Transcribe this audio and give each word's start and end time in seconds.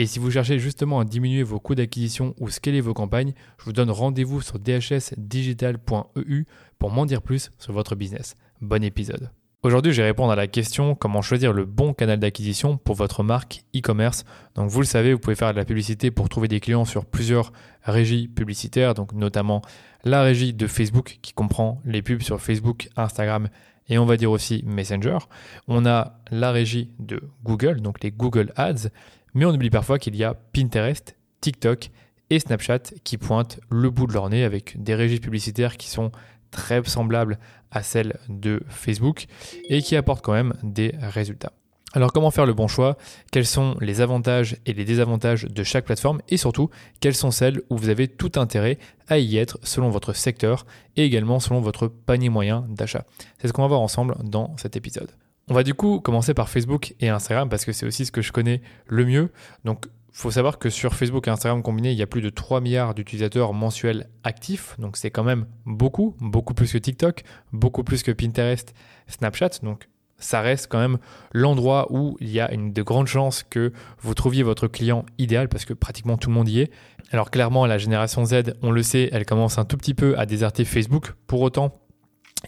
Et 0.00 0.06
si 0.06 0.20
vous 0.20 0.30
cherchez 0.30 0.60
justement 0.60 1.00
à 1.00 1.04
diminuer 1.04 1.42
vos 1.42 1.58
coûts 1.58 1.74
d'acquisition 1.74 2.32
ou 2.38 2.50
scaler 2.50 2.80
vos 2.80 2.94
campagnes, 2.94 3.32
je 3.58 3.64
vous 3.64 3.72
donne 3.72 3.90
rendez-vous 3.90 4.40
sur 4.40 4.60
dhsdigital.eu 4.60 6.44
pour 6.78 6.92
m'en 6.92 7.04
dire 7.04 7.20
plus 7.20 7.50
sur 7.58 7.72
votre 7.72 7.96
business. 7.96 8.36
Bon 8.60 8.84
épisode. 8.84 9.32
Aujourd'hui, 9.64 9.92
je 9.92 10.00
vais 10.00 10.06
répondre 10.06 10.30
à 10.30 10.36
la 10.36 10.46
question 10.46 10.94
comment 10.94 11.20
choisir 11.20 11.52
le 11.52 11.64
bon 11.64 11.94
canal 11.94 12.20
d'acquisition 12.20 12.76
pour 12.76 12.94
votre 12.94 13.24
marque 13.24 13.64
e-commerce? 13.74 14.24
Donc, 14.54 14.70
vous 14.70 14.78
le 14.78 14.86
savez, 14.86 15.12
vous 15.12 15.18
pouvez 15.18 15.34
faire 15.34 15.52
de 15.52 15.58
la 15.58 15.64
publicité 15.64 16.12
pour 16.12 16.28
trouver 16.28 16.46
des 16.46 16.60
clients 16.60 16.84
sur 16.84 17.04
plusieurs 17.04 17.52
régies 17.82 18.28
publicitaires, 18.28 18.94
donc 18.94 19.12
notamment 19.14 19.62
la 20.04 20.22
régie 20.22 20.54
de 20.54 20.68
Facebook 20.68 21.18
qui 21.22 21.32
comprend 21.32 21.82
les 21.84 22.02
pubs 22.02 22.22
sur 22.22 22.40
Facebook, 22.40 22.88
Instagram 22.94 23.48
et 23.88 23.98
on 23.98 24.04
va 24.04 24.16
dire 24.16 24.30
aussi 24.30 24.62
Messenger. 24.66 25.18
On 25.66 25.86
a 25.86 26.20
la 26.30 26.52
régie 26.52 26.90
de 26.98 27.22
Google, 27.42 27.80
donc 27.80 28.02
les 28.02 28.10
Google 28.10 28.52
Ads, 28.56 28.90
mais 29.38 29.44
on 29.44 29.54
oublie 29.54 29.70
parfois 29.70 30.00
qu'il 30.00 30.16
y 30.16 30.24
a 30.24 30.34
Pinterest, 30.34 31.16
TikTok 31.40 31.90
et 32.28 32.40
Snapchat 32.40 32.80
qui 33.04 33.18
pointent 33.18 33.60
le 33.70 33.88
bout 33.88 34.08
de 34.08 34.12
leur 34.12 34.28
nez 34.28 34.42
avec 34.42 34.82
des 34.82 34.96
régies 34.96 35.20
publicitaires 35.20 35.76
qui 35.76 35.88
sont 35.88 36.10
très 36.50 36.82
semblables 36.84 37.38
à 37.70 37.84
celles 37.84 38.18
de 38.28 38.60
Facebook 38.68 39.26
et 39.68 39.80
qui 39.80 39.94
apportent 39.94 40.24
quand 40.24 40.32
même 40.32 40.54
des 40.64 40.92
résultats. 41.00 41.52
Alors 41.94 42.12
comment 42.12 42.32
faire 42.32 42.46
le 42.46 42.52
bon 42.52 42.66
choix? 42.66 42.98
Quels 43.30 43.46
sont 43.46 43.76
les 43.80 44.00
avantages 44.00 44.56
et 44.66 44.72
les 44.72 44.84
désavantages 44.84 45.44
de 45.44 45.62
chaque 45.62 45.84
plateforme? 45.84 46.20
Et 46.28 46.36
surtout, 46.36 46.68
quelles 47.00 47.14
sont 47.14 47.30
celles 47.30 47.62
où 47.70 47.76
vous 47.76 47.90
avez 47.90 48.08
tout 48.08 48.32
intérêt 48.36 48.78
à 49.06 49.18
y 49.18 49.38
être 49.38 49.58
selon 49.62 49.88
votre 49.88 50.14
secteur 50.14 50.66
et 50.96 51.04
également 51.04 51.38
selon 51.38 51.60
votre 51.60 51.86
panier 51.86 52.28
moyen 52.28 52.66
d'achat? 52.68 53.04
C'est 53.38 53.46
ce 53.46 53.52
qu'on 53.52 53.62
va 53.62 53.68
voir 53.68 53.80
ensemble 53.82 54.16
dans 54.24 54.56
cet 54.56 54.76
épisode. 54.76 55.12
On 55.48 55.54
va 55.54 55.62
du 55.62 55.74
coup 55.74 56.00
commencer 56.00 56.34
par 56.34 56.48
Facebook 56.48 56.94
et 57.00 57.08
Instagram 57.08 57.48
parce 57.48 57.64
que 57.64 57.72
c'est 57.72 57.86
aussi 57.86 58.04
ce 58.04 58.12
que 58.12 58.20
je 58.20 58.32
connais 58.32 58.60
le 58.86 59.04
mieux. 59.06 59.32
Donc, 59.64 59.86
il 59.86 60.20
faut 60.20 60.30
savoir 60.30 60.58
que 60.58 60.68
sur 60.68 60.94
Facebook 60.94 61.26
et 61.28 61.30
Instagram 61.30 61.62
combinés, 61.62 61.92
il 61.92 61.98
y 61.98 62.02
a 62.02 62.06
plus 62.06 62.20
de 62.20 62.28
3 62.28 62.60
milliards 62.60 62.94
d'utilisateurs 62.94 63.54
mensuels 63.54 64.08
actifs. 64.24 64.74
Donc, 64.78 64.96
c'est 64.96 65.10
quand 65.10 65.24
même 65.24 65.46
beaucoup, 65.64 66.16
beaucoup 66.20 66.54
plus 66.54 66.72
que 66.72 66.78
TikTok, 66.78 67.22
beaucoup 67.52 67.82
plus 67.82 68.02
que 68.02 68.10
Pinterest, 68.10 68.74
Snapchat. 69.06 69.60
Donc, 69.62 69.88
ça 70.18 70.40
reste 70.40 70.66
quand 70.68 70.78
même 70.78 70.98
l'endroit 71.32 71.86
où 71.90 72.16
il 72.20 72.30
y 72.30 72.40
a 72.40 72.48
de 72.48 72.82
grandes 72.82 73.06
chances 73.06 73.42
que 73.42 73.72
vous 74.00 74.14
trouviez 74.14 74.42
votre 74.42 74.66
client 74.66 75.06
idéal 75.16 75.48
parce 75.48 75.64
que 75.64 75.72
pratiquement 75.72 76.16
tout 76.18 76.28
le 76.28 76.34
monde 76.34 76.48
y 76.48 76.60
est. 76.60 76.70
Alors 77.10 77.30
clairement, 77.30 77.66
la 77.66 77.78
génération 77.78 78.24
Z, 78.24 78.54
on 78.62 78.70
le 78.70 78.82
sait, 78.82 79.08
elle 79.12 79.24
commence 79.24 79.58
un 79.58 79.64
tout 79.64 79.76
petit 79.76 79.94
peu 79.94 80.18
à 80.18 80.26
déserter 80.26 80.64
Facebook. 80.64 81.12
Pour 81.26 81.40
autant, 81.40 81.72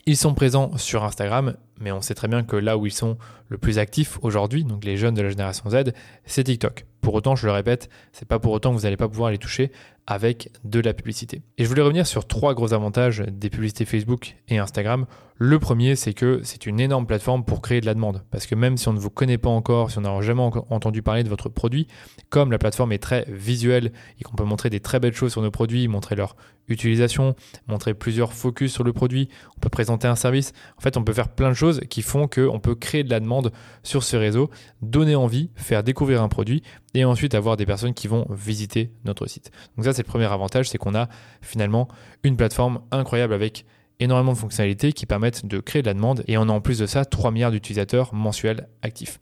ils 0.07 0.17
sont 0.17 0.35
présents 0.35 0.77
sur 0.77 1.05
Instagram, 1.05 1.57
mais 1.81 1.93
on 1.93 2.01
sait 2.01 2.15
très 2.15 2.29
bien 2.29 2.43
que 2.43 2.57
là 2.57 2.77
où 2.77 2.87
ils 2.87 2.93
sont 2.93 3.17
le 3.49 3.59
plus 3.59 3.79
actifs 3.79 4.19
aujourd'hui, 4.23 4.65
donc 4.65 4.85
les 4.85 4.97
jeunes 4.97 5.15
de 5.15 5.23
la 5.23 5.31
génération 5.31 5.69
Z, 5.71 5.93
c'est 6.27 6.45
TikTok. 6.45 6.87
Pour 7.01 7.15
autant, 7.15 7.37
je 7.37 7.47
le 7.47 7.53
répète, 7.53 7.89
c'est 8.13 8.29
pas 8.29 8.39
pour 8.39 8.53
autant 8.53 8.71
que 8.71 8.77
vous 8.77 8.83
n'allez 8.83 8.97
pas 8.97 9.09
pouvoir 9.09 9.31
les 9.31 9.39
toucher 9.39 9.73
avec 10.07 10.51
de 10.65 10.81
la 10.81 10.93
publicité. 10.93 11.41
Et 11.57 11.65
je 11.65 11.69
voulais 11.69 11.83
revenir 11.83 12.07
sur 12.07 12.27
trois 12.27 12.53
gros 12.55 12.73
avantages 12.73 13.23
des 13.31 13.49
publicités 13.49 13.85
Facebook 13.85 14.37
et 14.49 14.59
Instagram. 14.59 15.07
Le 15.37 15.59
premier, 15.59 15.97
c'est 15.97 16.13
que 16.13 16.41
c'est 16.43 16.67
une 16.67 16.81
énorme 16.81 17.07
plateforme 17.07 17.45
pour 17.45 17.63
créer 17.63 17.81
de 17.81 17.87
la 17.87 17.95
demande. 17.95 18.23
Parce 18.31 18.47
que 18.47 18.55
même 18.55 18.77
si 18.77 18.89
on 18.89 18.93
ne 18.93 18.99
vous 18.99 19.09
connaît 19.09 19.39
pas 19.39 19.49
encore, 19.49 19.91
si 19.91 19.99
on 19.99 20.03
n'a 20.03 20.21
jamais 20.21 20.43
entendu 20.43 21.01
parler 21.01 21.23
de 21.23 21.29
votre 21.29 21.49
produit, 21.49 21.87
comme 22.29 22.51
la 22.51 22.59
plateforme 22.59 22.93
est 22.93 22.99
très 22.99 23.25
visuelle 23.29 23.93
et 24.19 24.25
qu'on 24.25 24.35
peut 24.35 24.45
montrer 24.45 24.69
des 24.69 24.81
très 24.81 25.01
belles 25.01 25.15
choses 25.15 25.33
sur 25.33 25.41
nos 25.41 25.51
produits, 25.51 25.89
montrer 25.89 26.17
leur 26.17 26.37
utilisation, 26.69 27.35
montrer 27.69 27.95
plusieurs 27.95 28.33
focus 28.33 28.73
sur 28.73 28.85
le 28.85 28.93
produit, 28.93 29.29
on 29.57 29.61
peut 29.61 29.71
présenter 29.71 30.09
un 30.09 30.17
service. 30.17 30.53
En 30.77 30.81
fait, 30.81 30.97
on 30.97 31.05
peut 31.05 31.13
faire 31.13 31.29
plein 31.29 31.49
de 31.49 31.55
choses 31.55 31.81
qui 31.89 32.03
font 32.03 32.29
qu'on 32.29 32.61
peut 32.61 32.75
créer 32.75 33.03
de 33.03 33.11
la 33.11 33.21
demande 33.21 33.53
sur 33.83 34.03
ce 34.03 34.17
réseau, 34.17 34.51
donner 34.83 35.15
envie, 35.15 35.51
faire 35.55 35.83
découvrir 35.83 36.23
un 36.23 36.29
produit 36.29 36.63
et 36.95 37.05
ensuite 37.05 37.35
avoir 37.35 37.57
des 37.57 37.67
personnes 37.67 37.95
qui 37.95 38.09
vont 38.09 38.27
visiter 38.31 38.91
notre 39.05 39.27
site. 39.27 39.51
Donc 39.77 39.85
ça, 39.85 39.93
c'est 39.93 40.03
le 40.03 40.09
premier 40.09 40.27
avantage, 40.27 40.69
c'est 40.69 40.79
qu'on 40.79 40.95
a 40.95 41.09
finalement 41.41 41.89
une 42.23 42.37
plateforme 42.37 42.81
incroyable 42.91 43.35
avec 43.35 43.65
énormément 44.01 44.33
de 44.33 44.39
fonctionnalités 44.39 44.93
qui 44.93 45.07
permettent 45.07 45.47
de 45.47 45.61
créer 45.61 45.83
de 45.83 45.87
la 45.87 45.95
demande 45.95 46.25
et 46.27 46.39
on 46.39 46.43
a 46.43 46.53
en 46.53 46.61
plus 46.61 46.79
de 46.79 46.87
ça 46.87 47.05
3 47.05 47.31
milliards 47.31 47.53
d'utilisateurs 47.53 48.15
mensuels 48.15 48.69
actifs. 48.83 49.21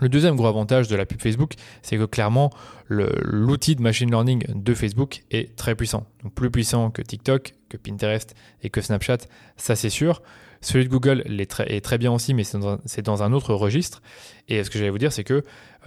Le 0.00 0.08
deuxième 0.08 0.34
gros 0.34 0.46
avantage 0.46 0.88
de 0.88 0.96
la 0.96 1.06
pub 1.06 1.20
Facebook, 1.20 1.52
c'est 1.82 1.96
que 1.96 2.04
clairement, 2.04 2.50
l'outil 2.88 3.76
de 3.76 3.82
machine 3.82 4.10
learning 4.10 4.44
de 4.52 4.74
Facebook 4.74 5.22
est 5.30 5.56
très 5.56 5.76
puissant. 5.76 6.06
Donc 6.22 6.34
plus 6.34 6.50
puissant 6.50 6.90
que 6.90 7.00
TikTok, 7.00 7.54
que 7.68 7.76
Pinterest 7.76 8.34
et 8.62 8.70
que 8.70 8.80
Snapchat, 8.80 9.18
ça 9.56 9.76
c'est 9.76 9.90
sûr. 9.90 10.20
Celui 10.64 10.86
de 10.86 10.90
Google 10.90 11.22
est 11.26 11.84
très, 11.84 11.98
bien 11.98 12.10
aussi, 12.10 12.32
mais 12.32 12.42
c'est 12.42 13.02
dans, 13.02 13.22
un 13.22 13.32
autre 13.34 13.52
registre. 13.52 14.02
Et 14.48 14.64
ce 14.64 14.70
que 14.70 14.78
j'allais 14.78 14.90
vous 14.90 14.98
dire, 14.98 15.12
c'est 15.12 15.22
que 15.22 15.34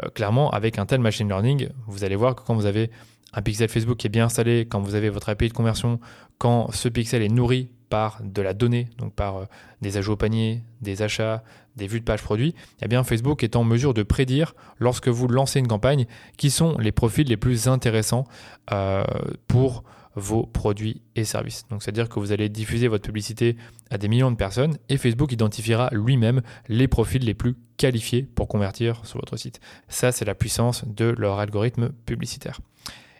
euh, 0.03 0.09
clairement, 0.13 0.51
avec 0.51 0.77
un 0.77 0.85
tel 0.85 1.01
machine 1.01 1.27
learning, 1.27 1.69
vous 1.87 2.03
allez 2.03 2.15
voir 2.15 2.35
que 2.35 2.43
quand 2.43 2.53
vous 2.53 2.67
avez 2.67 2.91
un 3.33 3.41
pixel 3.41 3.69
Facebook 3.69 3.97
qui 3.97 4.05
est 4.05 4.11
bien 4.11 4.25
installé, 4.25 4.67
quand 4.69 4.79
vous 4.79 4.93
avez 4.93 5.09
votre 5.09 5.29
API 5.29 5.49
de 5.49 5.53
conversion, 5.53 5.99
quand 6.37 6.71
ce 6.71 6.89
pixel 6.89 7.23
est 7.23 7.27
nourri 7.27 7.69
par 7.89 8.19
de 8.23 8.41
la 8.41 8.53
donnée, 8.53 8.87
donc 8.99 9.13
par 9.13 9.37
euh, 9.37 9.45
des 9.81 9.97
ajouts 9.97 10.13
au 10.13 10.17
panier, 10.17 10.61
des 10.81 11.01
achats, 11.01 11.43
des 11.75 11.87
vues 11.87 11.99
de 11.99 12.05
page 12.05 12.21
produits, 12.21 12.53
eh 12.83 12.87
bien 12.87 13.03
Facebook 13.03 13.43
est 13.43 13.55
en 13.55 13.63
mesure 13.63 13.95
de 13.95 14.03
prédire 14.03 14.53
lorsque 14.77 15.07
vous 15.07 15.27
lancez 15.27 15.57
une 15.59 15.67
campagne 15.67 16.05
qui 16.37 16.51
sont 16.51 16.77
les 16.77 16.91
profils 16.91 17.27
les 17.27 17.37
plus 17.37 17.67
intéressants 17.67 18.25
euh, 18.71 19.03
pour 19.47 19.83
vos 20.17 20.47
produits 20.47 21.01
et 21.15 21.23
services. 21.23 21.65
Donc 21.69 21.83
c'est-à-dire 21.83 22.09
que 22.09 22.19
vous 22.19 22.31
allez 22.31 22.49
diffuser 22.49 22.87
votre 22.87 23.03
publicité 23.03 23.55
à 23.91 23.97
des 23.97 24.07
millions 24.07 24.31
de 24.31 24.35
personnes 24.35 24.77
et 24.89 24.97
Facebook 24.97 25.31
identifiera 25.31 25.89
lui-même 25.91 26.41
les 26.67 26.87
profils 26.87 27.23
les 27.23 27.35
plus 27.35 27.55
qualifiés 27.77 28.23
pour 28.23 28.47
convertir 28.47 29.05
sur 29.05 29.19
votre 29.19 29.37
site. 29.37 29.61
Ça, 29.87 30.11
c'est 30.11 30.25
la 30.25 30.33
puissance 30.33 30.85
de 30.85 31.13
leur 31.17 31.37
algorithme 31.37 31.89
publicitaire. 32.05 32.59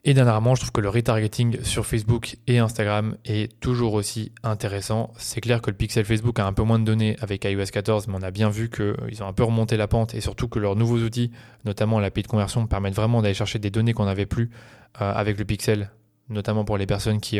Et 0.03 0.13
dernièrement, 0.13 0.55
je 0.55 0.61
trouve 0.61 0.71
que 0.71 0.81
le 0.81 0.89
retargeting 0.89 1.61
sur 1.63 1.85
Facebook 1.85 2.37
et 2.47 2.59
Instagram 2.59 3.17
est 3.25 3.59
toujours 3.59 3.93
aussi 3.93 4.31
intéressant. 4.41 5.11
C'est 5.17 5.41
clair 5.41 5.61
que 5.61 5.69
le 5.69 5.75
pixel 5.75 6.05
Facebook 6.05 6.39
a 6.39 6.47
un 6.47 6.53
peu 6.53 6.63
moins 6.63 6.79
de 6.79 6.85
données 6.85 7.17
avec 7.19 7.43
iOS 7.43 7.65
14, 7.71 8.07
mais 8.07 8.15
on 8.17 8.21
a 8.21 8.31
bien 8.31 8.49
vu 8.49 8.69
qu'ils 8.69 9.21
ont 9.21 9.27
un 9.27 9.33
peu 9.33 9.43
remonté 9.43 9.75
la 9.75 9.87
pente 9.87 10.15
et 10.15 10.21
surtout 10.21 10.47
que 10.47 10.59
leurs 10.59 10.77
nouveaux 10.77 10.99
outils, 10.99 11.31
notamment 11.65 11.99
l'API 11.99 12.23
de 12.23 12.27
conversion, 12.27 12.65
permettent 12.67 12.95
vraiment 12.95 13.21
d'aller 13.21 13.33
chercher 13.33 13.59
des 13.59 13.69
données 13.69 13.93
qu'on 13.93 14.05
n'avait 14.05 14.25
plus 14.25 14.49
euh, 15.01 15.11
avec 15.13 15.37
le 15.37 15.45
pixel 15.45 15.91
notamment 16.29 16.65
pour 16.65 16.77
les 16.77 16.85
personnes 16.85 17.19
qui 17.19 17.39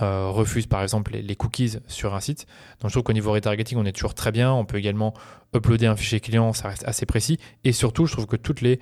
euh, 0.00 0.28
refusent 0.28 0.66
par 0.66 0.82
exemple 0.82 1.12
les, 1.12 1.36
cookies 1.36 1.78
sur 1.86 2.14
un 2.14 2.20
site. 2.20 2.46
Donc 2.80 2.90
je 2.90 2.94
trouve 2.94 3.02
qu'au 3.02 3.12
niveau 3.12 3.32
retargeting, 3.32 3.78
on 3.78 3.84
est 3.84 3.92
toujours 3.92 4.14
très 4.14 4.32
bien. 4.32 4.52
On 4.52 4.64
peut 4.64 4.78
également 4.78 5.14
uploader 5.54 5.86
un 5.86 5.96
fichier 5.96 6.20
client, 6.20 6.52
ça 6.52 6.68
reste 6.68 6.84
assez 6.86 7.06
précis. 7.06 7.38
Et 7.64 7.72
surtout, 7.72 8.06
je 8.06 8.12
trouve 8.12 8.26
que 8.26 8.36
toutes 8.36 8.60
les, 8.60 8.80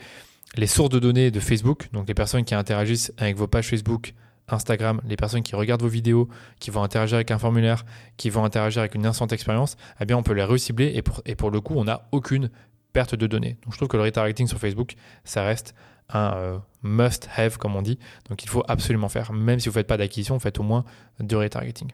les 0.56 0.66
sources 0.66 0.90
de 0.90 0.98
données 0.98 1.30
de 1.30 1.40
Facebook, 1.40 1.88
donc 1.92 2.08
les 2.08 2.14
personnes 2.14 2.44
qui 2.44 2.54
interagissent 2.54 3.12
avec 3.18 3.36
vos 3.36 3.46
pages 3.46 3.68
Facebook, 3.68 4.14
Instagram, 4.48 5.00
les 5.04 5.16
personnes 5.16 5.42
qui 5.42 5.56
regardent 5.56 5.82
vos 5.82 5.88
vidéos, 5.88 6.28
qui 6.60 6.70
vont 6.70 6.82
interagir 6.82 7.16
avec 7.16 7.30
un 7.30 7.38
formulaire, 7.38 7.84
qui 8.16 8.30
vont 8.30 8.44
interagir 8.44 8.80
avec 8.80 8.94
une 8.94 9.06
instant 9.06 9.26
expérience, 9.26 9.76
eh 10.00 10.04
bien 10.04 10.16
on 10.16 10.22
peut 10.22 10.34
les 10.34 10.44
recibler 10.44 10.92
et 10.94 11.02
pour, 11.02 11.20
et 11.26 11.34
pour 11.34 11.50
le 11.50 11.60
coup, 11.60 11.74
on 11.76 11.84
n'a 11.84 12.08
aucune 12.12 12.50
perte 12.92 13.14
de 13.14 13.26
données. 13.26 13.56
Donc 13.64 13.72
je 13.72 13.78
trouve 13.78 13.88
que 13.88 13.96
le 13.96 14.04
retargeting 14.04 14.46
sur 14.46 14.58
Facebook, 14.58 14.94
ça 15.24 15.42
reste 15.42 15.74
un 16.08 16.34
euh, 16.36 16.58
must-have, 16.86 17.58
comme 17.58 17.76
on 17.76 17.82
dit. 17.82 17.98
Donc 18.28 18.44
il 18.44 18.48
faut 18.48 18.64
absolument 18.68 19.08
faire. 19.08 19.32
Même 19.32 19.60
si 19.60 19.68
vous 19.68 19.72
ne 19.72 19.80
faites 19.80 19.86
pas 19.86 19.96
d'acquisition, 19.96 20.38
faites 20.38 20.58
au 20.58 20.62
moins 20.62 20.84
de 21.20 21.36
retargeting. 21.36 21.88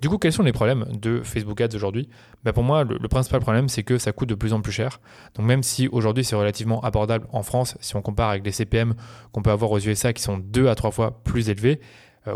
Du 0.00 0.08
coup, 0.08 0.16
quels 0.16 0.32
sont 0.32 0.42
les 0.42 0.52
problèmes 0.52 0.86
de 0.92 1.20
Facebook 1.22 1.60
Ads 1.60 1.74
aujourd'hui? 1.74 2.08
Ben 2.42 2.52
Pour 2.52 2.62
moi, 2.62 2.84
le, 2.84 3.08
principal 3.08 3.40
problème, 3.40 3.68
c'est 3.68 3.82
que 3.82 3.98
ça 3.98 4.12
coûte 4.12 4.28
de 4.28 4.34
plus 4.34 4.54
en 4.54 4.62
plus 4.62 4.72
cher. 4.72 5.00
Donc 5.34 5.44
même 5.44 5.62
si 5.62 5.88
aujourd'hui 5.88 6.24
c'est 6.24 6.36
relativement 6.36 6.80
abordable 6.82 7.26
en 7.32 7.42
France, 7.42 7.76
si 7.80 7.96
on 7.96 8.02
compare 8.02 8.30
avec 8.30 8.44
les 8.44 8.52
CPM 8.52 8.94
qu'on 9.32 9.42
peut 9.42 9.50
avoir 9.50 9.70
aux 9.70 9.78
USA 9.78 10.12
qui 10.12 10.22
sont 10.22 10.38
deux 10.38 10.68
à 10.68 10.74
trois 10.74 10.90
fois 10.90 11.22
plus 11.24 11.50
élevés, 11.50 11.80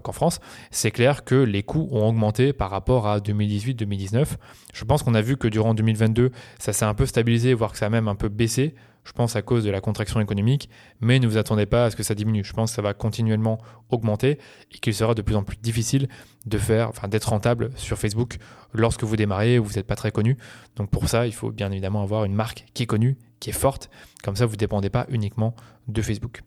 qu'en 0.00 0.12
France, 0.12 0.40
c'est 0.70 0.90
clair 0.90 1.24
que 1.24 1.34
les 1.34 1.62
coûts 1.62 1.88
ont 1.90 2.08
augmenté 2.08 2.52
par 2.52 2.70
rapport 2.70 3.06
à 3.06 3.18
2018-2019. 3.18 4.36
Je 4.72 4.84
pense 4.84 5.02
qu'on 5.02 5.14
a 5.14 5.20
vu 5.20 5.36
que 5.36 5.48
durant 5.48 5.74
2022, 5.74 6.30
ça 6.58 6.72
s'est 6.72 6.84
un 6.84 6.94
peu 6.94 7.06
stabilisé, 7.06 7.52
voire 7.54 7.72
que 7.72 7.78
ça 7.78 7.86
a 7.86 7.90
même 7.90 8.08
un 8.08 8.14
peu 8.14 8.28
baissé 8.28 8.74
je 9.04 9.12
pense 9.12 9.36
à 9.36 9.42
cause 9.42 9.64
de 9.64 9.70
la 9.70 9.80
contraction 9.80 10.20
économique, 10.20 10.68
mais 11.00 11.18
ne 11.18 11.26
vous 11.26 11.36
attendez 11.36 11.66
pas 11.66 11.86
à 11.86 11.90
ce 11.90 11.96
que 11.96 12.02
ça 12.02 12.14
diminue. 12.14 12.44
Je 12.44 12.52
pense 12.52 12.70
que 12.70 12.76
ça 12.76 12.82
va 12.82 12.94
continuellement 12.94 13.58
augmenter 13.90 14.38
et 14.70 14.78
qu'il 14.78 14.94
sera 14.94 15.14
de 15.14 15.22
plus 15.22 15.34
en 15.34 15.42
plus 15.42 15.56
difficile 15.56 16.08
de 16.46 16.58
faire, 16.58 16.88
enfin, 16.88 17.08
d'être 17.08 17.28
rentable 17.30 17.70
sur 17.76 17.98
Facebook 17.98 18.38
lorsque 18.72 19.04
vous 19.04 19.16
démarrez 19.16 19.58
ou 19.58 19.64
vous 19.64 19.74
n'êtes 19.74 19.86
pas 19.86 19.96
très 19.96 20.12
connu. 20.12 20.36
Donc 20.76 20.90
pour 20.90 21.08
ça, 21.08 21.26
il 21.26 21.34
faut 21.34 21.50
bien 21.50 21.70
évidemment 21.72 22.02
avoir 22.02 22.24
une 22.24 22.34
marque 22.34 22.66
qui 22.74 22.84
est 22.84 22.86
connue, 22.86 23.16
qui 23.40 23.50
est 23.50 23.54
forte. 23.54 23.90
Comme 24.22 24.36
ça, 24.36 24.46
vous 24.46 24.52
ne 24.52 24.58
dépendez 24.58 24.90
pas 24.90 25.06
uniquement 25.08 25.54
de 25.88 26.00
Facebook. 26.00 26.42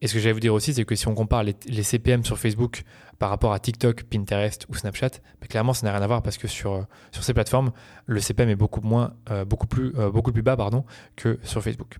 Et 0.00 0.06
ce 0.06 0.14
que 0.14 0.20
j'allais 0.20 0.32
vous 0.32 0.40
dire 0.40 0.54
aussi, 0.54 0.74
c'est 0.74 0.84
que 0.84 0.94
si 0.94 1.08
on 1.08 1.14
compare 1.14 1.42
les, 1.42 1.82
CPM 1.82 2.24
sur 2.24 2.38
Facebook 2.38 2.84
par 3.18 3.30
rapport 3.30 3.52
à 3.52 3.58
TikTok, 3.58 4.04
Pinterest 4.04 4.66
ou 4.68 4.74
Snapchat, 4.74 5.10
clairement, 5.48 5.72
ça 5.72 5.86
n'a 5.86 5.92
rien 5.92 6.02
à 6.02 6.06
voir 6.06 6.22
parce 6.22 6.38
que 6.38 6.46
sur, 6.46 6.72
euh, 6.72 6.82
sur 7.10 7.24
ces 7.24 7.34
plateformes, 7.34 7.72
le 8.06 8.20
CPM 8.20 8.48
est 8.48 8.56
beaucoup, 8.56 8.80
moins, 8.80 9.14
euh, 9.30 9.44
beaucoup, 9.44 9.66
plus, 9.66 9.92
euh, 9.96 10.10
beaucoup 10.10 10.32
plus 10.32 10.42
bas 10.42 10.56
pardon, 10.56 10.84
que 11.16 11.38
sur 11.42 11.62
Facebook. 11.62 11.98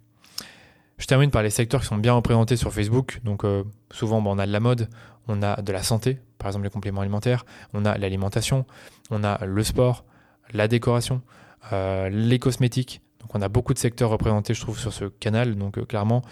Je 0.99 1.07
termine 1.07 1.31
par 1.31 1.43
les 1.43 1.51
secteurs 1.51 1.81
qui 1.81 1.87
sont 1.87 1.97
bien 1.97 2.13
représentés 2.13 2.57
sur 2.57 2.73
Facebook. 2.73 3.21
Donc 3.25 3.45
souvent, 3.93 4.21
bah, 4.21 4.31
on 4.33 4.39
a 4.39 4.47
de 4.47 4.53
la 4.53 4.59
mode, 4.59 4.89
on 5.29 5.43
a 5.43 5.61
de 5.63 5.73
la 5.73 5.85
santé, 5.85 6.19
par 6.39 6.49
exemple 6.49 6.65
les 6.65 6.71
compléments 6.71 7.03
alimentaires, 7.03 7.47
on 7.73 7.85
a 7.85 7.97
l'alimentation, 7.99 8.67
on 9.11 9.23
a 9.23 9.45
le 9.45 9.63
sport, 9.63 10.05
la 10.53 10.67
décoration, 10.67 11.23
les 11.71 12.39
cosmétiques, 12.41 13.01
donc 13.21 13.35
on 13.35 13.43
a 13.43 13.49
beaucoup 13.49 13.75
de 13.75 13.79
secteurs 13.79 14.11
représentés, 14.11 14.55
je 14.55 14.61
trouve, 14.61 14.79
sur 14.79 14.93
ce 14.93 15.07
canal. 15.07 15.57
Donc 15.57 15.79
euh, 15.79 15.85
clairement, 15.85 16.23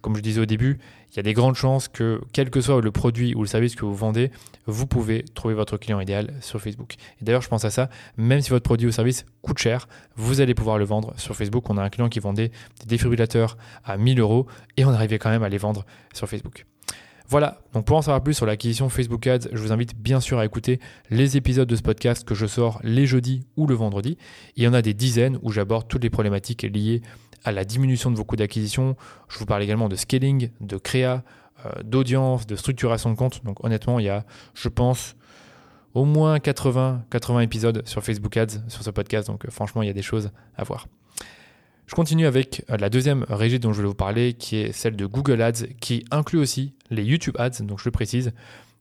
comme 0.00 0.16
je 0.16 0.22
disais 0.22 0.40
au 0.40 0.46
début, 0.46 0.78
il 1.12 1.16
y 1.16 1.20
a 1.20 1.22
des 1.22 1.34
grandes 1.34 1.54
chances 1.54 1.86
que, 1.86 2.20
quel 2.32 2.50
que 2.50 2.60
soit 2.60 2.80
le 2.80 2.90
produit 2.90 3.34
ou 3.34 3.42
le 3.42 3.46
service 3.46 3.76
que 3.76 3.84
vous 3.84 3.94
vendez, 3.94 4.30
vous 4.66 4.86
pouvez 4.86 5.24
trouver 5.34 5.54
votre 5.54 5.76
client 5.76 6.00
idéal 6.00 6.34
sur 6.40 6.60
Facebook. 6.60 6.94
Et 7.20 7.24
d'ailleurs, 7.24 7.42
je 7.42 7.48
pense 7.48 7.64
à 7.64 7.70
ça, 7.70 7.88
même 8.16 8.40
si 8.40 8.50
votre 8.50 8.64
produit 8.64 8.88
ou 8.88 8.92
service 8.92 9.26
coûte 9.42 9.58
cher, 9.58 9.86
vous 10.16 10.40
allez 10.40 10.54
pouvoir 10.54 10.78
le 10.78 10.84
vendre 10.84 11.14
sur 11.18 11.36
Facebook. 11.36 11.68
On 11.70 11.78
a 11.78 11.82
un 11.82 11.90
client 11.90 12.08
qui 12.08 12.20
vendait 12.20 12.50
des 12.80 12.86
défibrillateurs 12.86 13.56
à 13.84 13.96
1000 13.96 14.18
euros 14.18 14.46
et 14.76 14.84
on 14.84 14.90
arrivait 14.90 15.18
quand 15.18 15.30
même 15.30 15.42
à 15.42 15.48
les 15.48 15.58
vendre 15.58 15.84
sur 16.12 16.28
Facebook. 16.28 16.66
Voilà, 17.26 17.58
donc 17.72 17.86
pour 17.86 17.96
en 17.96 18.02
savoir 18.02 18.22
plus 18.22 18.34
sur 18.34 18.44
l'acquisition 18.44 18.90
Facebook 18.90 19.26
Ads, 19.26 19.48
je 19.50 19.58
vous 19.58 19.72
invite 19.72 19.96
bien 19.96 20.20
sûr 20.20 20.38
à 20.38 20.44
écouter 20.44 20.78
les 21.08 21.38
épisodes 21.38 21.66
de 21.66 21.74
ce 21.74 21.80
podcast 21.80 22.22
que 22.22 22.34
je 22.34 22.46
sors 22.46 22.80
les 22.82 23.06
jeudis 23.06 23.46
ou 23.56 23.66
le 23.66 23.74
vendredi. 23.74 24.18
Il 24.56 24.62
y 24.62 24.68
en 24.68 24.74
a 24.74 24.82
des 24.82 24.92
dizaines 24.92 25.38
où 25.42 25.50
j'aborde 25.50 25.88
toutes 25.88 26.02
les 26.02 26.10
problématiques 26.10 26.62
liées 26.62 27.00
à 27.42 27.52
la 27.52 27.64
diminution 27.64 28.10
de 28.10 28.16
vos 28.16 28.24
coûts 28.24 28.36
d'acquisition. 28.36 28.94
Je 29.28 29.38
vous 29.38 29.46
parle 29.46 29.62
également 29.62 29.88
de 29.88 29.96
scaling, 29.96 30.50
de 30.60 30.76
créa, 30.76 31.24
euh, 31.64 31.70
d'audience, 31.82 32.46
de 32.46 32.56
structuration 32.56 33.10
de 33.10 33.16
compte. 33.16 33.42
Donc 33.44 33.64
honnêtement, 33.64 33.98
il 33.98 34.04
y 34.04 34.10
a, 34.10 34.24
je 34.54 34.68
pense, 34.68 35.16
au 35.94 36.04
moins 36.04 36.40
80, 36.40 37.04
80 37.10 37.40
épisodes 37.40 37.82
sur 37.86 38.02
Facebook 38.04 38.36
Ads 38.36 38.68
sur 38.68 38.82
ce 38.82 38.90
podcast. 38.90 39.28
Donc 39.28 39.46
euh, 39.46 39.50
franchement, 39.50 39.82
il 39.82 39.86
y 39.86 39.90
a 39.90 39.94
des 39.94 40.02
choses 40.02 40.30
à 40.56 40.64
voir. 40.64 40.88
Je 41.86 41.94
continue 41.94 42.26
avec 42.26 42.64
euh, 42.70 42.76
la 42.78 42.88
deuxième 42.88 43.24
régie 43.28 43.58
dont 43.58 43.72
je 43.72 43.76
voulais 43.76 43.88
vous 43.88 43.94
parler, 43.94 44.32
qui 44.32 44.56
est 44.56 44.72
celle 44.72 44.96
de 44.96 45.06
Google 45.06 45.42
Ads, 45.42 45.66
qui 45.80 46.04
inclut 46.10 46.38
aussi 46.38 46.74
les 46.94 47.04
YouTube 47.04 47.36
Ads, 47.38 47.62
donc 47.62 47.78
je 47.78 47.84
le 47.84 47.90
précise. 47.90 48.32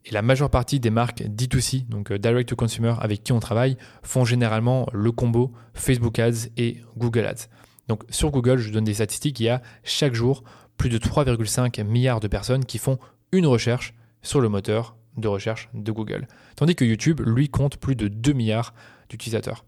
Et 0.06 0.12
la 0.12 0.21
majeure 0.21 0.50
partie 0.50 0.80
des 0.80 0.89
marques 0.89 1.21
D2C, 1.21 1.88
donc 1.88 2.12
euh, 2.12 2.19
Direct 2.19 2.50
to 2.50 2.56
Consumer, 2.56 2.95
avec 3.00 3.24
qui 3.24 3.31
on 3.31 3.39
travaille, 3.39 3.77
font 4.01 4.25
généralement 4.25 4.88
le 4.92 5.12
combo 5.12 5.54
Facebook 5.74 6.19
Ads 6.19 6.50
et 6.57 6.81
Google 6.98 7.25
Ads. 7.25 7.48
Donc 7.88 8.04
sur 8.10 8.31
Google, 8.31 8.57
je 8.57 8.71
donne 8.71 8.83
des 8.83 8.95
statistiques, 8.95 9.39
il 9.39 9.44
y 9.44 9.50
a 9.50 9.62
chaque 9.83 10.13
jour 10.13 10.44
plus 10.77 10.89
de 10.89 10.98
3,5 10.98 11.83
milliards 11.83 12.19
de 12.19 12.27
personnes 12.27 12.65
qui 12.65 12.77
font 12.77 12.98
une 13.31 13.45
recherche 13.45 13.94
sur 14.21 14.42
le 14.42 14.50
moteur 14.50 14.95
de 15.18 15.27
recherche 15.27 15.69
de 15.74 15.92
Google. 15.92 16.27
Tandis 16.56 16.75
que 16.75 16.86
YouTube, 16.86 17.21
lui, 17.25 17.50
compte 17.50 17.77
plus 17.77 17.95
de 17.95 18.07
2 18.07 18.33
milliards 18.33 18.74
d'utilisateurs. 19.09 19.66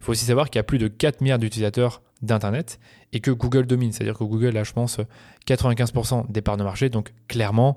Il 0.00 0.04
faut 0.04 0.12
aussi 0.12 0.24
savoir 0.24 0.50
qu'il 0.50 0.58
y 0.58 0.60
a 0.60 0.64
plus 0.64 0.78
de 0.78 0.88
4 0.88 1.20
milliards 1.20 1.38
d'utilisateurs 1.38 2.02
d'Internet 2.22 2.78
et 3.12 3.20
que 3.20 3.30
Google 3.30 3.66
domine. 3.66 3.92
C'est-à-dire 3.92 4.16
que 4.16 4.24
Google 4.24 4.56
a, 4.56 4.64
je 4.64 4.72
pense, 4.72 5.00
95% 5.46 6.30
des 6.30 6.42
parts 6.42 6.56
de 6.56 6.64
marché. 6.64 6.88
Donc 6.88 7.12
clairement, 7.28 7.76